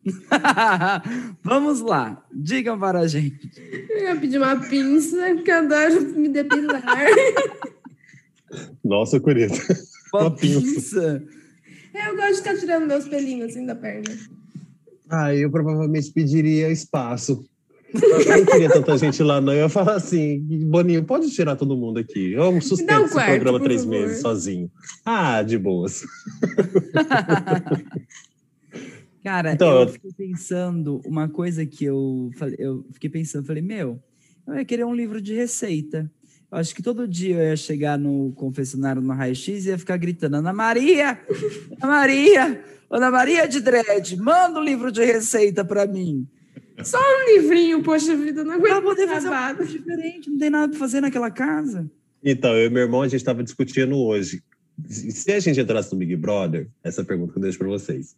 Vamos 1.44 1.82
lá, 1.82 2.24
digam 2.34 2.80
para 2.80 3.00
a 3.00 3.08
gente. 3.08 3.52
Eu 3.90 4.00
ia 4.04 4.16
pedir 4.16 4.38
uma 4.38 4.56
pinça, 4.60 5.18
porque 5.36 5.52
eu 5.52 5.58
adoro 5.58 6.02
me 6.18 6.30
depilar. 6.30 6.84
Nossa, 8.84 9.20
Curita. 9.20 9.56
Uma 10.14 10.22
Uma 10.24 10.36
pinça. 10.36 10.62
pinça. 10.62 11.24
Eu 11.94 12.16
gosto 12.16 12.32
de 12.32 12.38
ficar 12.38 12.58
tirando 12.58 12.88
meus 12.88 13.08
pelinhos 13.08 13.52
assim 13.52 13.66
da 13.66 13.76
perna. 13.76 14.18
Ah, 15.10 15.36
eu 15.36 15.52
provavelmente 15.52 16.12
pediria 16.12 16.72
espaço. 16.72 17.46
Eu 17.94 18.38
não 18.38 18.46
queria 18.46 18.70
tanta 18.70 18.98
gente 18.98 19.22
lá, 19.24 19.42
não. 19.42 19.54
Eu 19.54 19.64
ia 19.64 19.70
falar 19.70 19.96
assim, 19.96 20.40
Boninho, 20.70 21.04
pode 21.04 21.30
tirar 21.32 21.56
todo 21.56 21.76
mundo 21.76 22.00
aqui. 22.00 22.34
Eu 22.34 22.62
sustento 22.62 23.06
esse 23.06 23.14
quarto, 23.14 23.30
programa 23.30 23.60
três 23.60 23.84
favor. 23.84 24.00
meses 24.00 24.22
sozinho. 24.22 24.72
Ah, 25.06 25.42
de 25.42 25.58
boas. 25.58 26.04
Cara, 29.24 29.54
Então, 29.54 29.82
eu 29.82 29.88
fiquei 29.88 30.12
pensando, 30.18 31.00
uma 31.06 31.30
coisa 31.30 31.66
que 31.66 31.86
eu 31.86 32.32
falei, 32.38 32.56
eu 32.58 32.86
fiquei 32.94 33.10
pensando, 33.10 33.46
falei, 33.46 33.62
meu, 33.62 34.00
eu 34.48 34.56
ia 34.56 34.66
querer 34.66 34.84
um 34.84 34.96
livro 34.96 35.22
de 35.22 35.36
receita. 35.36 36.10
Eu 36.52 36.58
acho 36.58 36.74
que 36.74 36.82
todo 36.82 37.08
dia 37.08 37.36
eu 37.36 37.50
ia 37.50 37.56
chegar 37.56 38.00
no 38.00 38.34
confessionário 38.34 39.02
no 39.02 39.14
raio-x 39.14 39.66
e 39.66 39.70
ia 39.70 39.78
ficar 39.78 39.98
gritando, 39.98 40.38
Ana 40.38 40.52
Maria, 40.52 41.20
Ana 41.82 41.94
Maria, 41.94 42.64
Ana 42.90 43.12
Maria 43.12 43.48
de 43.48 43.62
Dredd, 43.62 44.18
manda 44.18 44.60
um 44.60 44.64
livro 44.64 44.92
de 44.92 45.06
receita 45.06 45.64
para 45.64 45.86
mim. 45.86 46.28
Só 46.84 46.98
um 46.98 47.36
livrinho, 47.36 47.84
poxa 47.84 48.16
vida, 48.16 48.44
não 48.44 48.60
Pra 48.60 48.76
aguento 48.76 48.84
poder 48.84 49.08
fazer 49.08 49.56
coisa 49.56 49.72
diferente, 49.72 50.30
não 50.30 50.38
tem 50.38 50.50
nada 50.50 50.70
para 50.70 50.80
fazer 50.80 51.02
naquela 51.02 51.32
casa. 51.32 51.90
Então, 52.24 52.56
eu 52.56 52.68
e 52.68 52.70
meu 52.70 52.84
irmão, 52.84 53.02
a 53.02 53.08
gente 53.08 53.20
estava 53.20 53.44
discutindo 53.44 53.98
hoje. 53.98 54.44
Se 54.88 55.32
a 55.32 55.40
gente 55.40 55.60
entrasse 55.60 55.92
no 55.92 56.00
Big 56.00 56.16
Brother, 56.16 56.70
essa 56.84 57.04
pergunta 57.04 57.34
que 57.34 57.40
eu 57.40 57.44
deixo 57.44 57.58
para 57.58 57.68
vocês. 57.68 58.16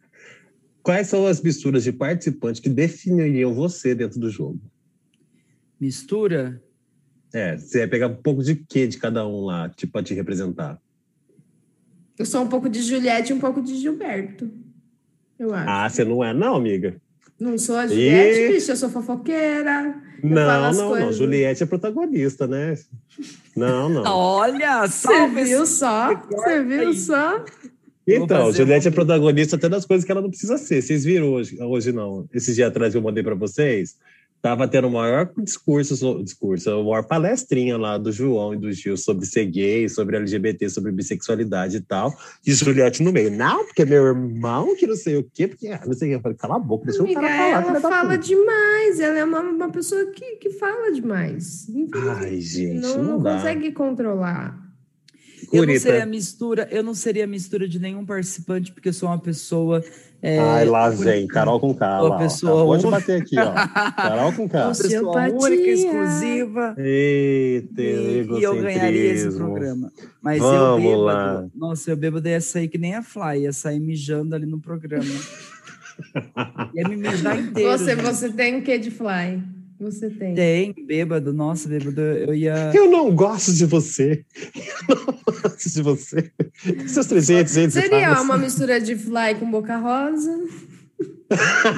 Quais 0.82 1.06
são 1.08 1.26
as 1.26 1.40
misturas 1.40 1.82
de 1.84 1.92
participantes 1.92 2.60
que 2.60 2.68
definiriam 2.68 3.54
você 3.54 3.94
dentro 3.94 4.20
do 4.20 4.30
jogo? 4.30 4.60
Mistura? 5.80 6.62
É, 7.32 7.56
você 7.56 7.80
ia 7.80 7.88
pegar 7.88 8.08
um 8.08 8.16
pouco 8.16 8.42
de 8.42 8.54
quê 8.54 8.86
de 8.86 8.98
cada 8.98 9.26
um 9.26 9.46
lá, 9.46 9.68
tipo, 9.70 9.92
pra 9.92 10.02
te 10.02 10.14
representar? 10.14 10.78
Eu 12.18 12.24
sou 12.24 12.42
um 12.42 12.48
pouco 12.48 12.68
de 12.68 12.80
Juliette 12.80 13.32
e 13.32 13.34
um 13.34 13.40
pouco 13.40 13.60
de 13.60 13.74
Gilberto. 13.76 14.50
Eu 15.38 15.52
acho. 15.52 15.68
Ah, 15.68 15.88
você 15.88 16.04
não 16.04 16.22
é, 16.22 16.32
não, 16.32 16.54
amiga. 16.54 17.00
Não 17.44 17.58
sou 17.58 17.76
a 17.76 17.86
Juliette, 17.86 18.40
Ih. 18.40 18.48
bicho, 18.54 18.72
eu 18.72 18.76
sou 18.76 18.88
fofoqueira. 18.88 19.94
Não, 20.22 20.32
não, 20.32 20.72
não. 20.72 20.88
coisas. 20.88 21.16
Juliette 21.16 21.62
é 21.62 21.66
protagonista, 21.66 22.46
né? 22.46 22.74
Não, 23.54 23.90
não. 23.90 24.02
Olha, 24.06 24.86
Você 24.86 25.28
viu 25.28 25.66
só? 25.66 26.14
Você 26.30 26.62
viu 26.64 26.88
aí. 26.88 26.96
só? 26.96 27.44
Então, 28.06 28.50
Juliette 28.50 28.88
uma- 28.88 28.92
é 28.92 28.94
protagonista 28.94 29.56
até 29.56 29.68
das 29.68 29.84
coisas 29.84 30.06
que 30.06 30.10
ela 30.10 30.22
não 30.22 30.30
precisa 30.30 30.56
ser. 30.56 30.80
Vocês 30.80 31.04
viram 31.04 31.28
hoje? 31.34 31.62
Hoje 31.62 31.92
não. 31.92 32.26
Esse 32.32 32.54
dia 32.54 32.68
atrás 32.68 32.92
que 32.94 32.98
eu 32.98 33.02
mandei 33.02 33.22
para 33.22 33.34
vocês. 33.34 33.96
Tava 34.44 34.68
tendo 34.68 34.88
o 34.88 34.90
maior 34.90 35.32
discurso, 35.38 35.96
so- 35.96 36.22
discurso, 36.22 36.68
a 36.68 36.74
maior 36.74 37.02
palestrinha 37.04 37.78
lá 37.78 37.96
do 37.96 38.12
João 38.12 38.52
e 38.52 38.58
do 38.58 38.70
Gil 38.70 38.94
sobre 38.94 39.24
ser 39.24 39.46
gay, 39.46 39.88
sobre 39.88 40.18
LGBT, 40.18 40.68
sobre 40.68 40.92
bissexualidade 40.92 41.78
e 41.78 41.80
tal. 41.80 42.14
E 42.46 42.52
Juliette 42.52 43.02
no 43.02 43.10
meio. 43.10 43.30
Não, 43.30 43.64
porque 43.64 43.86
meu 43.86 44.04
irmão 44.04 44.76
que 44.76 44.86
não 44.86 44.96
sei 44.96 45.16
o 45.16 45.24
quê, 45.32 45.48
porque 45.48 45.68
ah, 45.68 45.80
não 45.86 45.94
sei 45.94 46.08
o 46.08 46.10
quê. 46.10 46.16
Eu 46.16 46.20
falei, 46.20 46.36
cala 46.36 46.56
a 46.56 46.58
boca, 46.58 46.84
deixa 46.84 47.00
o 47.00 47.06
Amiga, 47.06 47.22
cara 47.22 47.62
falar. 47.62 47.70
ela 47.70 47.80
fala 47.80 48.18
demais. 48.18 49.00
Ela 49.00 49.18
é 49.20 49.24
uma, 49.24 49.40
uma 49.40 49.70
pessoa 49.70 50.04
que, 50.10 50.36
que 50.36 50.50
fala 50.50 50.92
demais. 50.92 51.66
Ai, 52.18 52.38
gente, 52.42 52.82
não, 52.82 53.02
não, 53.02 53.18
não 53.18 53.22
consegue 53.22 53.72
controlar. 53.72 54.62
Eu 55.52 55.60
não 55.60 55.66
Curita. 55.66 55.80
seria 55.80 56.06
mistura, 56.06 56.68
eu 56.70 56.82
não 56.82 56.94
seria 56.94 57.26
mistura 57.26 57.68
de 57.68 57.78
nenhum 57.78 58.04
participante, 58.04 58.72
porque 58.72 58.88
eu 58.88 58.92
sou 58.92 59.08
uma 59.08 59.18
pessoa. 59.18 59.82
É, 60.26 60.38
Ai, 60.38 60.64
lá 60.64 60.88
vem, 60.88 61.26
Carol 61.26 61.60
com 61.60 61.74
K. 61.74 61.86
Uma 62.00 62.08
Lá, 62.08 62.14
ó. 62.14 62.18
pessoa 62.18 62.52
Acabou 62.54 62.76
de 62.78 62.86
única. 62.86 63.00
bater 63.00 63.20
aqui, 63.22 63.36
ó. 63.38 63.52
Carol 63.92 64.32
com 64.32 64.48
K. 64.48 64.58
Uma 64.58 64.68
pessoa 64.68 64.74
Sociopatia. 64.74 65.34
única, 65.38 65.70
exclusiva. 65.70 66.74
Eita, 66.78 67.82
E, 67.82 68.26
e 68.38 68.42
eu 68.42 68.54
ganharia 68.60 69.12
esse 69.12 69.36
programa. 69.36 69.92
Mas 70.22 70.38
Vamos 70.40 70.82
eu 70.84 70.90
bêbado. 70.90 71.02
lá. 71.04 71.46
Nossa, 71.54 71.90
eu 71.90 71.96
bêbado 71.96 72.28
ia 72.28 72.40
sair 72.40 72.68
que 72.68 72.78
nem 72.78 72.94
a 72.94 73.02
Fly, 73.02 73.42
ia 73.42 73.52
sair 73.52 73.80
mijando 73.80 74.34
ali 74.34 74.46
no 74.46 74.58
programa. 74.60 75.04
ia 76.74 76.88
me 76.88 76.96
mijar 76.96 77.38
inteiro. 77.40 77.70
Você, 77.78 77.94
você 77.94 78.30
tem 78.32 78.58
o 78.58 78.62
que 78.62 78.78
de 78.78 78.90
fly? 78.90 79.42
Você 79.84 80.08
tem. 80.10 80.34
Tem, 80.34 80.74
bêbado, 80.86 81.32
nossa, 81.32 81.68
bêbado, 81.68 82.00
eu 82.00 82.34
ia. 82.34 82.72
Eu 82.74 82.90
não 82.90 83.14
gosto 83.14 83.52
de 83.52 83.66
você. 83.66 84.24
Eu 84.88 84.96
não 84.96 85.40
gosto 85.42 85.68
de 85.70 85.82
você. 85.82 86.30
Seus 86.86 87.06
300, 87.06 87.52
200 87.52 87.74
Seria 87.74 87.98
reais. 87.98 88.20
uma 88.20 88.36
mistura 88.38 88.80
de 88.80 88.96
fly 88.96 89.34
com 89.38 89.50
boca 89.50 89.76
rosa. 89.76 90.30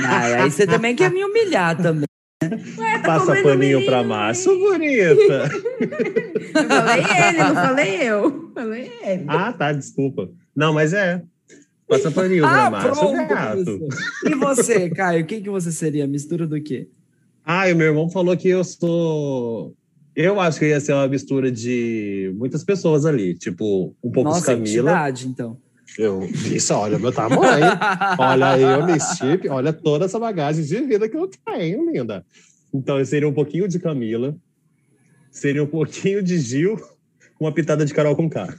Ah, 0.07 0.43
aí 0.43 0.51
você 0.51 0.67
também 0.67 0.95
quer 0.95 1.11
me 1.11 1.25
humilhar 1.25 1.77
também. 1.81 2.05
Ué, 2.43 2.99
tá 2.99 3.19
Passa 3.19 3.43
paninho 3.43 3.85
pra? 3.87 4.05
Márcio, 4.05 4.57
bonita. 4.59 5.51
Eu 6.55 6.69
falei 6.69 7.05
ele, 7.29 7.39
não 7.39 7.55
falei 7.55 8.03
eu. 8.09 8.51
Falei 8.55 8.93
ele. 9.03 9.25
Ah, 9.29 9.53
tá, 9.53 9.73
desculpa. 9.73 10.31
Não, 10.55 10.73
mas 10.73 10.93
é. 10.93 11.23
Passa 11.89 12.11
paninho 12.11 12.43
pra 12.43 12.67
Ah, 12.67 12.71
Márcio, 12.71 12.93
pronto. 12.93 13.29
gato. 13.29 13.89
E 14.27 14.35
você, 14.35 14.91
Caio, 14.91 15.23
o 15.25 15.27
que, 15.27 15.41
que 15.41 15.51
você 15.51 15.71
seria? 15.73 16.07
Mistura 16.07 16.47
do 16.47 16.61
quê? 16.63 16.89
Ah, 17.47 17.69
e 17.69 17.73
o 17.73 17.77
meu 17.77 17.87
irmão 17.87 18.11
falou 18.11 18.37
que 18.37 18.49
eu 18.49 18.65
sou. 18.65 19.73
Eu 20.17 20.41
acho 20.41 20.59
que 20.59 20.67
ia 20.67 20.81
ser 20.81 20.95
uma 20.95 21.07
mistura 21.07 21.51
de 21.53 22.33
muitas 22.37 22.65
pessoas 22.65 23.07
ali. 23.07 23.35
Tipo, 23.35 23.95
um 24.03 24.11
pouco 24.11 24.31
de 24.31 24.37
Nossa, 24.37 24.47
Camila. 24.47 24.91
entidade, 24.91 25.29
então. 25.29 25.57
Eu, 25.97 26.25
isso, 26.53 26.75
olha 26.75 26.97
o 26.97 27.01
meu 27.01 27.13
tamanho. 27.13 27.67
olha 28.19 28.59
eu, 28.59 28.85
meu 28.85 28.99
chip, 28.99 29.49
olha 29.49 29.73
toda 29.73 30.07
essa 30.07 30.19
bagagem 30.19 30.65
de 30.65 30.81
vida 30.83 31.09
que 31.09 31.17
eu 31.17 31.31
tenho, 31.47 31.89
linda. 31.91 32.25
Então, 32.75 32.99
eu 32.99 33.05
seria 33.07 33.29
um 33.29 33.33
pouquinho 33.33 33.69
de 33.69 33.79
Camila, 33.79 34.35
seria 35.31 35.63
um 35.63 35.67
pouquinho 35.69 36.23
de 36.23 36.39
Gil, 36.39 36.77
com 37.39 37.45
uma 37.45 37.53
pitada 37.53 37.85
de 37.85 37.95
Carol 37.95 38.17
com 38.17 38.29
K. 38.29 38.53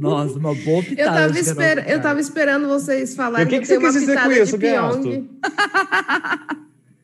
Nossa, 0.00 0.38
uma 0.38 0.54
boa 0.54 0.82
pitada. 0.82 1.02
Eu 1.02 1.06
tava, 1.06 1.32
de 1.32 1.40
Carol 1.44 1.50
espera- 1.52 1.90
eu 1.90 2.00
tava 2.02 2.20
esperando 2.20 2.68
vocês 2.68 3.14
falarem 3.14 3.44
E 3.44 3.46
o 3.46 3.50
que 3.50 3.56
que, 3.56 3.62
que 3.62 3.68
tem 3.68 3.78
você 3.78 3.84
uma 3.84 3.92
quis 3.92 4.00
dizer 4.00 4.14
com 4.14 4.28
pitada 4.28 4.42
isso, 4.42 4.58
de 4.58 4.66
Pyong. 4.66 5.28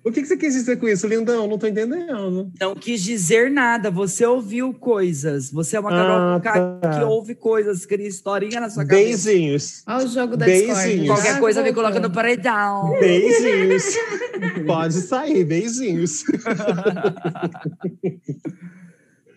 O 0.08 0.12
que, 0.12 0.22
que 0.22 0.26
você 0.28 0.36
quis 0.36 0.54
dizer 0.54 0.78
com 0.78 0.88
isso, 0.88 1.06
lindão? 1.06 1.46
Não 1.46 1.58
tô 1.58 1.66
entendendo. 1.66 2.50
Não 2.58 2.74
quis 2.74 3.02
dizer 3.02 3.50
nada, 3.50 3.90
você 3.90 4.24
ouviu 4.24 4.72
coisas. 4.72 5.50
Você 5.50 5.76
é 5.76 5.80
uma 5.80 5.90
Ah, 5.90 6.34
Conká 6.38 6.78
tá. 6.80 6.98
que 6.98 7.04
ouve 7.04 7.34
coisas, 7.34 7.84
cria 7.84 8.08
historinha 8.08 8.60
na 8.60 8.70
sua 8.70 8.84
cabeça. 8.84 9.28
Beizinhos. 9.28 9.82
Olha 9.86 10.06
o 10.06 10.08
jogo 10.08 10.36
da 10.36 10.46
Beijinhos. 10.46 10.78
Discord. 10.78 11.06
Qualquer 11.06 11.34
tá? 11.34 11.40
coisa 11.40 11.62
me 11.62 11.72
coloca 11.72 12.00
no 12.00 12.10
paredão. 12.10 12.90
Beijinhos. 12.98 13.84
Pode 14.66 14.94
sair, 14.94 15.44
beijinhos. 15.44 16.24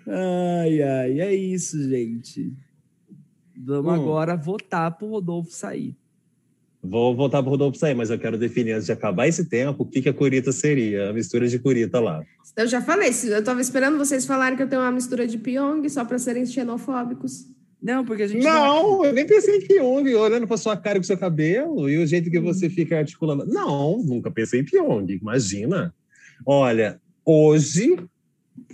Ai, 0.08 0.82
ai, 0.82 1.20
é 1.22 1.34
isso, 1.34 1.82
gente. 1.90 2.54
Vamos 3.58 3.92
Hum. 3.92 3.96
agora 4.02 4.36
votar 4.36 4.98
pro 4.98 5.08
Rodolfo 5.08 5.52
sair. 5.52 5.96
Vou 6.84 7.16
voltar 7.16 7.44
pro 7.44 7.52
Rodolfo 7.52 7.78
sair, 7.78 7.94
mas 7.94 8.10
eu 8.10 8.18
quero 8.18 8.38
definir 8.38 8.72
antes 8.72 8.88
de 8.88 8.92
acabar 8.92 9.28
esse 9.28 9.46
tempo 9.48 9.84
o 9.84 9.86
que, 9.86 10.02
que 10.02 10.10
a 10.10 10.14
curita 10.14 10.52
seria, 10.52 11.10
a 11.10 11.14
mistura 11.14 11.48
de 11.48 11.60
curita 11.60 12.00
lá. 12.00 12.24
Eu 12.58 12.68
já 12.68 12.82
falei, 12.82 13.12
eu 13.26 13.44
tava 13.44 13.62
esperando 13.62 13.98
vocês 13.98 14.26
falarem 14.26 14.58
que 14.58 14.64
eu 14.64 14.68
tenho 14.68 14.82
uma 14.82 14.92
mistura 14.92 15.28
de 15.28 15.38
Pyong 15.38 15.88
só 15.90 16.04
pra 16.04 16.18
serem 16.18 16.46
xenofóbicos. 16.46 17.46
Não, 17.82 18.04
porque 18.04 18.24
a 18.24 18.28
gente 18.28 18.44
Não, 18.44 19.06
eu 19.06 19.14
nem 19.14 19.26
pensei 19.26 19.58
em 19.58 19.68
Pyong, 19.68 20.14
olhando 20.16 20.48
pra 20.48 20.58
sua 20.58 20.76
cara 20.76 20.98
e 20.98 21.02
pro 21.02 21.08
seu 21.08 21.18
cabelo 21.18 21.90
e 21.90 21.98
o 21.98 22.06
jeito 22.06 22.30
que 22.30 22.40
você 22.40 22.70
fica 22.70 22.98
articulando. 22.98 23.46
Não, 23.46 24.02
nunca 24.04 24.32
pensei 24.32 24.62
em 24.62 24.66
Pyong, 24.66 25.12
imagina. 25.12 25.94
Olha, 26.46 27.00
hoje, 27.24 27.98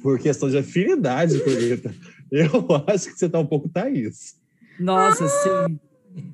por 0.01 0.17
questão 0.19 0.49
de 0.49 0.57
afinidade, 0.57 1.39
curita, 1.43 1.93
eu 2.31 2.67
acho 2.87 3.11
que 3.11 3.19
você 3.19 3.27
tá 3.27 3.39
um 3.39 3.45
pouco 3.45 3.69
Thaís. 3.69 4.35
Nossa, 4.79 5.27
sim. 5.27 5.79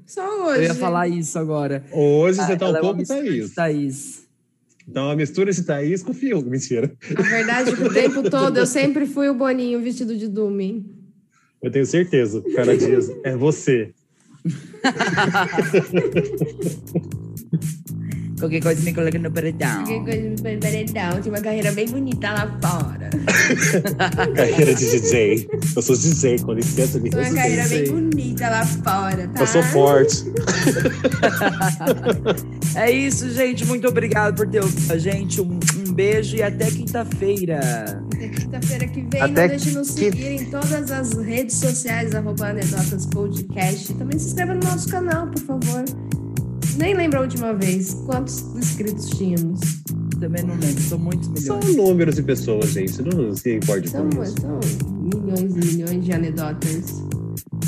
Só 0.05 0.47
hoje. 0.47 0.59
Eu 0.59 0.63
ia 0.63 0.75
falar 0.75 1.07
isso 1.07 1.37
agora. 1.39 1.83
Hoje 1.91 2.39
você 2.39 2.55
tá 2.55 2.65
Ela 2.65 2.75
um 2.75 2.77
é 2.77 2.81
pouco 2.81 3.01
de 3.01 3.07
Thaís. 3.07 3.53
Thaís. 3.53 4.23
Então, 4.87 5.09
a 5.09 5.15
mistura 5.15 5.51
de 5.51 5.63
Thaís 5.63 6.03
com 6.03 6.11
o 6.11 6.13
Fiuk. 6.13 6.47
Mentira. 6.49 6.93
A 7.15 7.21
verdade 7.21 7.71
é 7.71 7.75
que 7.75 7.83
o 7.83 7.91
tempo 7.93 8.29
todo 8.29 8.57
eu 8.57 8.65
sempre 8.65 9.05
fui 9.05 9.29
o 9.29 9.33
Boninho 9.33 9.81
vestido 9.81 10.17
de 10.17 10.27
Dooming. 10.27 10.85
Eu 11.61 11.71
tenho 11.71 11.85
certeza, 11.85 12.43
Cara 12.53 12.77
Dias, 12.77 13.09
é 13.23 13.37
você. 13.37 13.93
Qualquer 18.43 18.61
coisa 18.61 18.81
me 18.83 18.93
coloca 18.93 19.17
no 19.17 19.31
paredão. 19.31 19.85
Qualquer 19.85 20.03
coisa 20.03 20.29
no 20.51 20.59
paredão. 20.59 21.21
Tinha 21.21 21.33
uma 21.33 21.41
carreira 21.41 21.71
bem 21.71 21.87
bonita 21.87 22.29
lá 22.29 22.59
fora. 22.61 23.09
carreira 24.35 24.75
de 24.75 24.91
DJ. 24.91 25.49
Eu 25.73 25.81
sou 25.81 25.95
DJ, 25.95 26.39
com 26.39 26.51
licença. 26.51 26.99
Tinha 26.99 27.21
uma 27.21 27.33
carreira 27.33 27.65
bem 27.69 27.89
bonita 27.89 28.49
lá 28.49 28.65
fora, 28.65 29.29
tá? 29.29 29.39
Eu 29.39 29.47
sou 29.47 29.63
forte. 29.63 30.25
é 32.75 32.91
isso, 32.91 33.29
gente. 33.29 33.65
Muito 33.65 33.87
obrigado 33.87 34.35
por 34.35 34.45
ter 34.45 34.61
ouvido 34.61 34.91
a 34.91 34.97
gente. 34.97 35.39
Um, 35.39 35.57
um 35.77 35.93
beijo 35.93 36.35
e 36.35 36.43
até 36.43 36.69
quinta-feira. 36.69 37.61
Até 38.13 38.27
quinta-feira 38.27 38.87
que 38.89 39.01
vem. 39.03 39.21
Até 39.21 39.41
Não 39.41 39.47
deixe 39.47 39.69
de 39.69 39.77
nos 39.77 39.87
seguir 39.87 40.41
em 40.41 40.45
todas 40.51 40.91
as 40.91 41.13
redes 41.13 41.55
sociais, 41.55 42.13
arroba 42.13 42.49
Anedotas 42.49 43.05
Podcast. 43.05 43.93
Também 43.93 44.19
se 44.19 44.27
inscreva 44.27 44.53
no 44.53 44.65
nosso 44.65 44.89
canal, 44.89 45.27
por 45.27 45.41
favor. 45.43 45.85
Nem 46.77 46.93
lembro 46.95 47.19
a 47.19 47.21
última 47.21 47.53
vez. 47.53 47.93
Quantos 48.05 48.41
inscritos 48.55 49.09
tínhamos? 49.09 49.59
Também 50.19 50.43
não 50.43 50.55
lembro. 50.55 50.81
São 50.81 50.99
muitos 50.99 51.27
milhões. 51.29 51.45
São 51.45 51.59
números 51.73 52.15
de 52.15 52.23
pessoas, 52.23 52.71
gente. 52.71 53.01
Não 53.01 53.35
se 53.35 53.55
importe 53.55 53.89
são, 53.89 54.09
com 54.09 54.23
isso. 54.23 54.35
São 54.41 54.59
milhões 54.91 55.55
e 55.55 55.75
milhões 55.75 56.05
de 56.05 56.11
anedotas. 56.11 57.03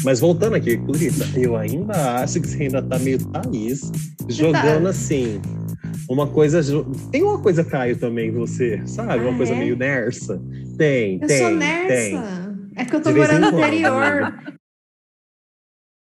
Mas 0.03 0.19
voltando 0.19 0.55
aqui, 0.55 0.77
Clarita, 0.77 1.25
eu 1.39 1.55
ainda 1.55 2.21
acho 2.21 2.39
que 2.39 2.47
você 2.47 2.63
ainda 2.63 2.81
tá 2.81 2.99
meio 2.99 3.17
Thaís, 3.27 3.91
jogando 4.27 4.83
tá. 4.83 4.89
assim. 4.89 5.41
Uma 6.09 6.27
coisa. 6.27 6.61
Tem 7.11 7.23
uma 7.23 7.39
coisa 7.39 7.63
Caio 7.63 7.97
também, 7.97 8.31
você, 8.31 8.81
sabe? 8.85 9.13
Ah, 9.13 9.29
uma 9.29 9.37
coisa 9.37 9.53
é? 9.53 9.59
meio 9.59 9.75
nersa. 9.75 10.41
Tem, 10.77 11.19
eu 11.21 11.27
tem. 11.27 11.37
Eu 11.39 11.47
sou 11.47 11.57
nersa. 11.57 11.87
Tem. 11.87 12.45
É 12.75 12.85
que 12.85 12.95
eu 12.95 13.01
tô 13.01 13.11
morando 13.11 13.51
no 13.51 13.57
interior. 13.59 14.33